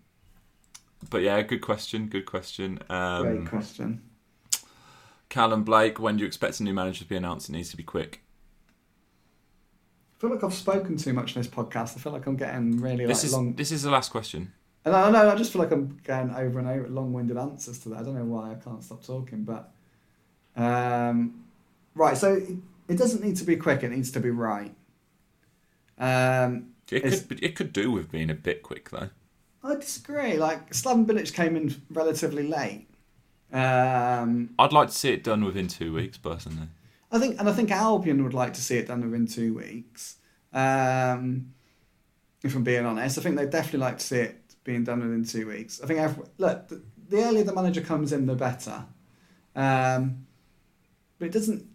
[1.09, 2.07] but yeah, good question.
[2.07, 2.79] Good question.
[2.89, 4.01] Um, Great question.
[5.29, 7.49] Callum Blake, when do you expect a new manager to be announced?
[7.49, 8.21] It needs to be quick.
[10.17, 11.97] I feel like I've spoken too much in this podcast.
[11.97, 13.53] I feel like I'm getting really This like is long.
[13.55, 14.53] this is the last question.
[14.85, 17.89] And I know I just feel like I'm getting over and over long-winded answers to
[17.89, 17.99] that.
[17.99, 19.71] I don't know why I can't stop talking, but
[20.55, 21.43] um,
[21.95, 22.17] right.
[22.17, 22.57] So it,
[22.87, 23.83] it doesn't need to be quick.
[23.83, 24.73] It needs to be right.
[25.97, 29.09] Um, It could it could do with being a bit quick though.
[29.63, 30.37] I disagree.
[30.37, 32.87] Like Slaven Bilic came in relatively late.
[33.51, 36.67] Um, I'd like to see it done within two weeks, personally.
[37.11, 40.17] I think, and I think Albion would like to see it done within two weeks.
[40.53, 41.53] Um,
[42.43, 45.23] if I'm being honest, I think they'd definitely like to see it being done within
[45.23, 45.81] two weeks.
[45.81, 48.85] I think every, look, the, the earlier the manager comes in, the better.
[49.55, 50.24] Um,
[51.19, 51.65] but it doesn't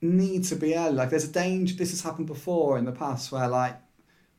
[0.00, 0.94] need to be early.
[0.94, 1.74] Like there's a danger.
[1.74, 3.76] This has happened before in the past, where like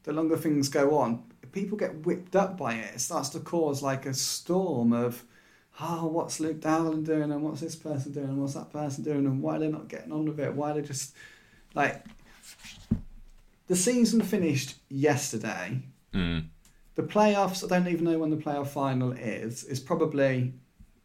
[0.03, 2.95] the longer things go on, people get whipped up by it.
[2.95, 5.23] It starts to cause like a storm of,
[5.79, 9.25] oh, what's Luke Dowling doing, and what's this person doing, and what's that person doing,
[9.25, 10.53] and why are they not getting on with it?
[10.53, 11.15] Why are they just
[11.73, 12.05] like
[13.71, 15.79] the season finished yesterday.
[16.13, 16.47] Mm.
[16.95, 19.63] The playoffs, I don't even know when the playoff final is.
[19.63, 20.53] Is probably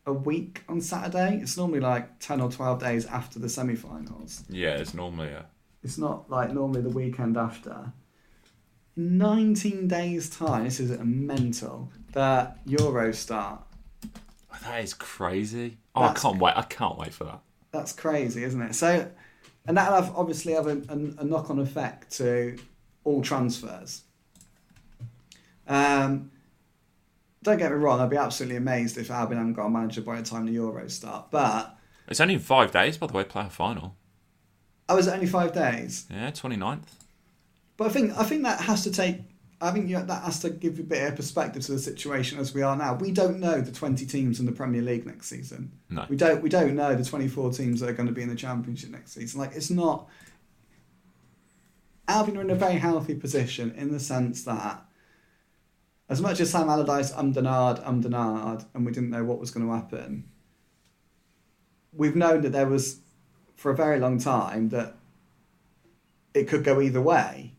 [0.06, 1.40] a week on Saturday.
[1.42, 4.44] It's normally like ten or twelve days after the semi-finals.
[4.48, 5.46] Yeah, it's normally a.
[5.82, 7.92] It's not like normally the weekend after.
[8.96, 11.92] 19 days' time, this is a mental.
[12.12, 13.60] The Euros start.
[14.04, 15.76] Oh, that is crazy.
[15.94, 16.54] Oh, I can't wait.
[16.56, 17.40] I can't wait for that.
[17.72, 18.74] That's crazy, isn't it?
[18.74, 19.10] So,
[19.66, 22.56] and that'll have, obviously have a, a, a knock-on effect to
[23.04, 24.02] all transfers.
[25.68, 26.30] Um,
[27.46, 30.20] don't get me wrong, I'd be absolutely amazed if Albion hadn't got a manager by
[30.20, 31.30] the time the Euros start.
[31.30, 31.76] But
[32.08, 33.96] It's only five days, by the way, playoff final.
[34.88, 36.06] Oh, I was only five days.
[36.10, 36.80] Yeah, 29th.
[37.76, 39.20] But I think I think that has to take.
[39.60, 42.52] I think you, that has to give a bit of perspective to the situation as
[42.54, 42.94] we are now.
[42.94, 45.72] We don't know the twenty teams in the Premier League next season.
[45.90, 46.06] No.
[46.08, 46.42] We don't.
[46.42, 48.90] We don't know the twenty four teams that are going to be in the Championship
[48.90, 49.40] next season.
[49.40, 50.08] Like it's not.
[52.08, 54.85] Albion are in a very healthy position in the sense that,
[56.08, 59.72] as much as Sam Allardyce umdenard, umdenard, and we didn't know what was going to
[59.72, 60.24] happen,
[61.92, 63.00] we've known that there was,
[63.56, 64.94] for a very long time, that
[66.34, 67.54] it could go either way.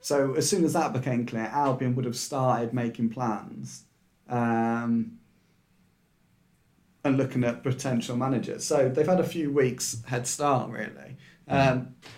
[0.00, 3.84] So as soon as that became clear, Albion would have started making plans
[4.28, 5.18] um,
[7.02, 8.64] and looking at potential managers.
[8.64, 11.16] So they've had a few weeks head start, really.
[11.48, 11.94] Um,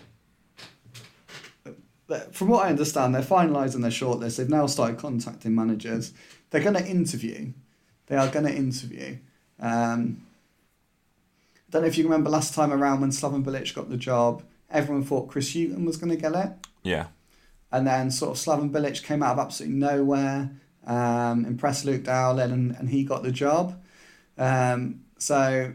[2.31, 4.37] from what I understand, they're finalising their shortlist.
[4.37, 6.13] They've now started contacting managers.
[6.49, 7.53] They're going to interview.
[8.07, 9.17] They are going to interview.
[9.59, 10.25] Um,
[11.55, 14.43] I don't know if you remember last time around when Slaven Bilic got the job,
[14.69, 16.51] everyone thought Chris Hughton was going to get it.
[16.83, 17.07] Yeah.
[17.71, 20.51] And then sort of Slaven Bilic came out of absolutely nowhere,
[20.85, 23.81] um, impressed Luke Dowling, and, and he got the job.
[24.37, 25.73] Um, so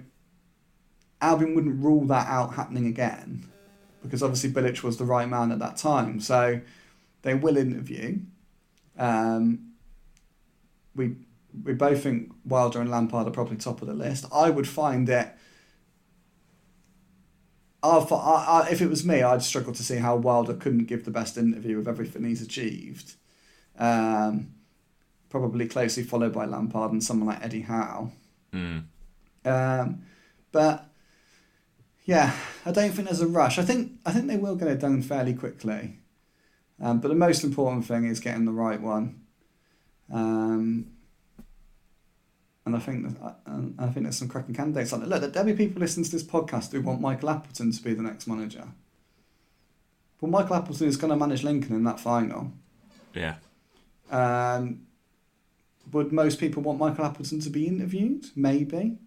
[1.23, 3.51] Albion wouldn't rule that out happening again
[4.03, 6.21] because obviously Bilic was the right man at that time.
[6.21, 6.61] So
[7.23, 8.19] they will interview.
[8.99, 9.73] Um,
[10.95, 11.17] we
[11.65, 14.27] we both think Wilder and Lampard are probably top of the list.
[14.33, 15.33] I would find it.
[17.83, 21.11] I, I, if it was me, I'd struggle to see how Wilder couldn't give the
[21.11, 23.15] best interview of everything he's achieved.
[23.79, 24.55] Um,
[25.29, 28.11] probably closely followed by Lampard and someone like Eddie Howe.
[28.53, 28.85] Mm.
[29.45, 30.03] Um,
[30.51, 30.91] but
[32.07, 32.35] yeah,
[32.65, 33.59] I don't think there's a rush.
[33.59, 35.99] I think I think they will get it done fairly quickly.
[36.81, 39.23] Um, but the most important thing is getting the right one.
[40.13, 40.93] Um,
[42.65, 45.09] and I think that, and I think there's some cracking candidates on it.
[45.09, 48.03] Look, there'll be people listening to this podcast who want Michael Appleton to be the
[48.03, 48.69] next manager.
[50.21, 52.53] Well, Michael Appleton is going to manage Lincoln in that final.
[53.15, 53.37] Yeah.
[54.11, 54.87] Um,
[55.93, 58.27] would most people want Michael Appleton to be interviewed?
[58.35, 58.99] Maybe.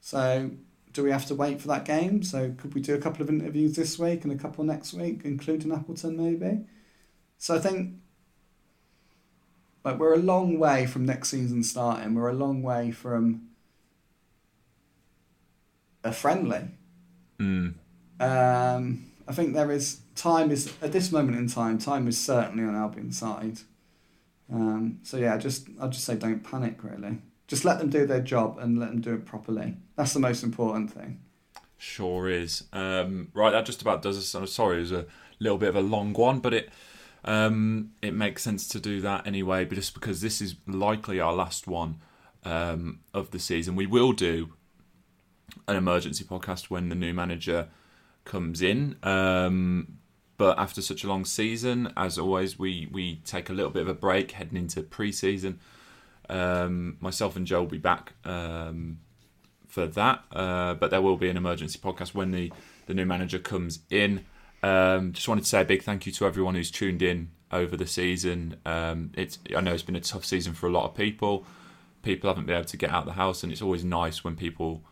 [0.00, 0.50] So,
[0.94, 2.22] do we have to wait for that game?
[2.22, 5.20] So, could we do a couple of interviews this week and a couple next week,
[5.24, 6.64] including Appleton, maybe?
[7.36, 7.96] So, I think
[9.84, 12.14] like we're a long way from next season starting.
[12.14, 13.48] We're a long way from
[16.02, 16.68] a friendly.
[17.38, 17.74] Mm.
[18.20, 21.78] Um, I think there is time is at this moment in time.
[21.78, 23.58] Time is certainly on Albion's side.
[24.52, 26.82] Um, so yeah, just I'll just say don't panic.
[26.82, 29.76] Really, just let them do their job and let them do it properly.
[29.96, 31.20] That's the most important thing.
[31.76, 32.64] Sure is.
[32.72, 34.34] Um, right, that just about does us.
[34.34, 35.06] I'm sorry, it was a
[35.38, 36.70] little bit of a long one, but it
[37.24, 39.64] um, it makes sense to do that anyway.
[39.64, 42.00] But just because this is likely our last one
[42.44, 44.54] um, of the season, we will do
[45.68, 47.68] an emergency podcast when the new manager
[48.24, 48.96] comes in.
[49.02, 49.98] Um,
[50.36, 53.88] but after such a long season, as always, we we take a little bit of
[53.88, 55.60] a break heading into pre-season.
[56.28, 58.98] Um, myself and Joe will be back um,
[59.66, 62.52] for that, uh, but there will be an emergency podcast when the
[62.86, 64.24] the new manager comes in.
[64.62, 67.76] Um, just wanted to say a big thank you to everyone who's tuned in over
[67.76, 68.56] the season.
[68.64, 71.46] Um, it's I know it's been a tough season for a lot of people.
[72.02, 74.36] People haven't been able to get out of the house, and it's always nice when
[74.36, 74.82] people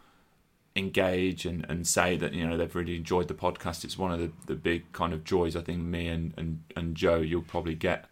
[0.75, 3.85] engage and, and say that you know they've really enjoyed the podcast.
[3.85, 6.95] It's one of the, the big kind of joys I think me and, and, and
[6.95, 8.07] Joe you'll probably get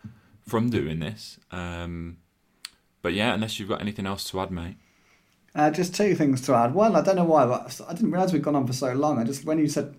[0.47, 1.39] from doing this.
[1.51, 2.19] Um,
[3.03, 4.77] but yeah, unless you've got anything else to add, mate.
[5.55, 6.75] Uh, just two things to add.
[6.75, 9.19] One, I don't know why, but I didn't realise we'd gone on for so long.
[9.19, 9.95] I just when you said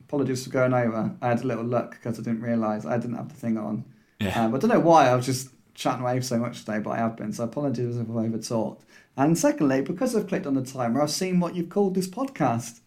[0.00, 3.16] apologies for going over, I had a little look because I didn't realise I didn't
[3.16, 3.84] have the thing on.
[4.18, 4.44] Yeah.
[4.44, 6.98] Um, I don't know why I was just chatting away so much today, but I
[6.98, 7.32] have been.
[7.32, 8.84] So apologies if I've over talked.
[9.16, 12.80] And secondly, because I've clicked on the timer, I've seen what you've called this podcast.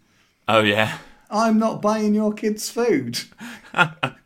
[0.48, 1.00] Oh yeah.
[1.30, 3.20] I'm not buying your kids' food.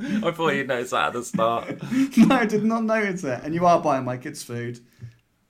[0.24, 1.82] I thought you'd notice that at the start.
[2.16, 3.40] no, I did not notice it.
[3.42, 4.80] And you are buying my kids' food.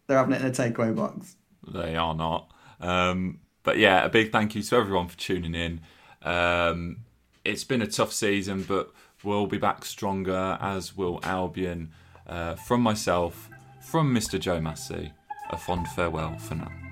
[0.07, 1.37] They're having it in a takeaway box.
[1.67, 2.53] They are not.
[2.81, 5.81] Um, but yeah, a big thank you to everyone for tuning in.
[6.23, 6.99] Um,
[7.45, 11.93] it's been a tough season, but we'll be back stronger, as will Albion.
[12.27, 13.49] Uh, from myself,
[13.81, 14.39] from Mr.
[14.39, 15.13] Joe Massey,
[15.51, 16.90] a fond farewell for now.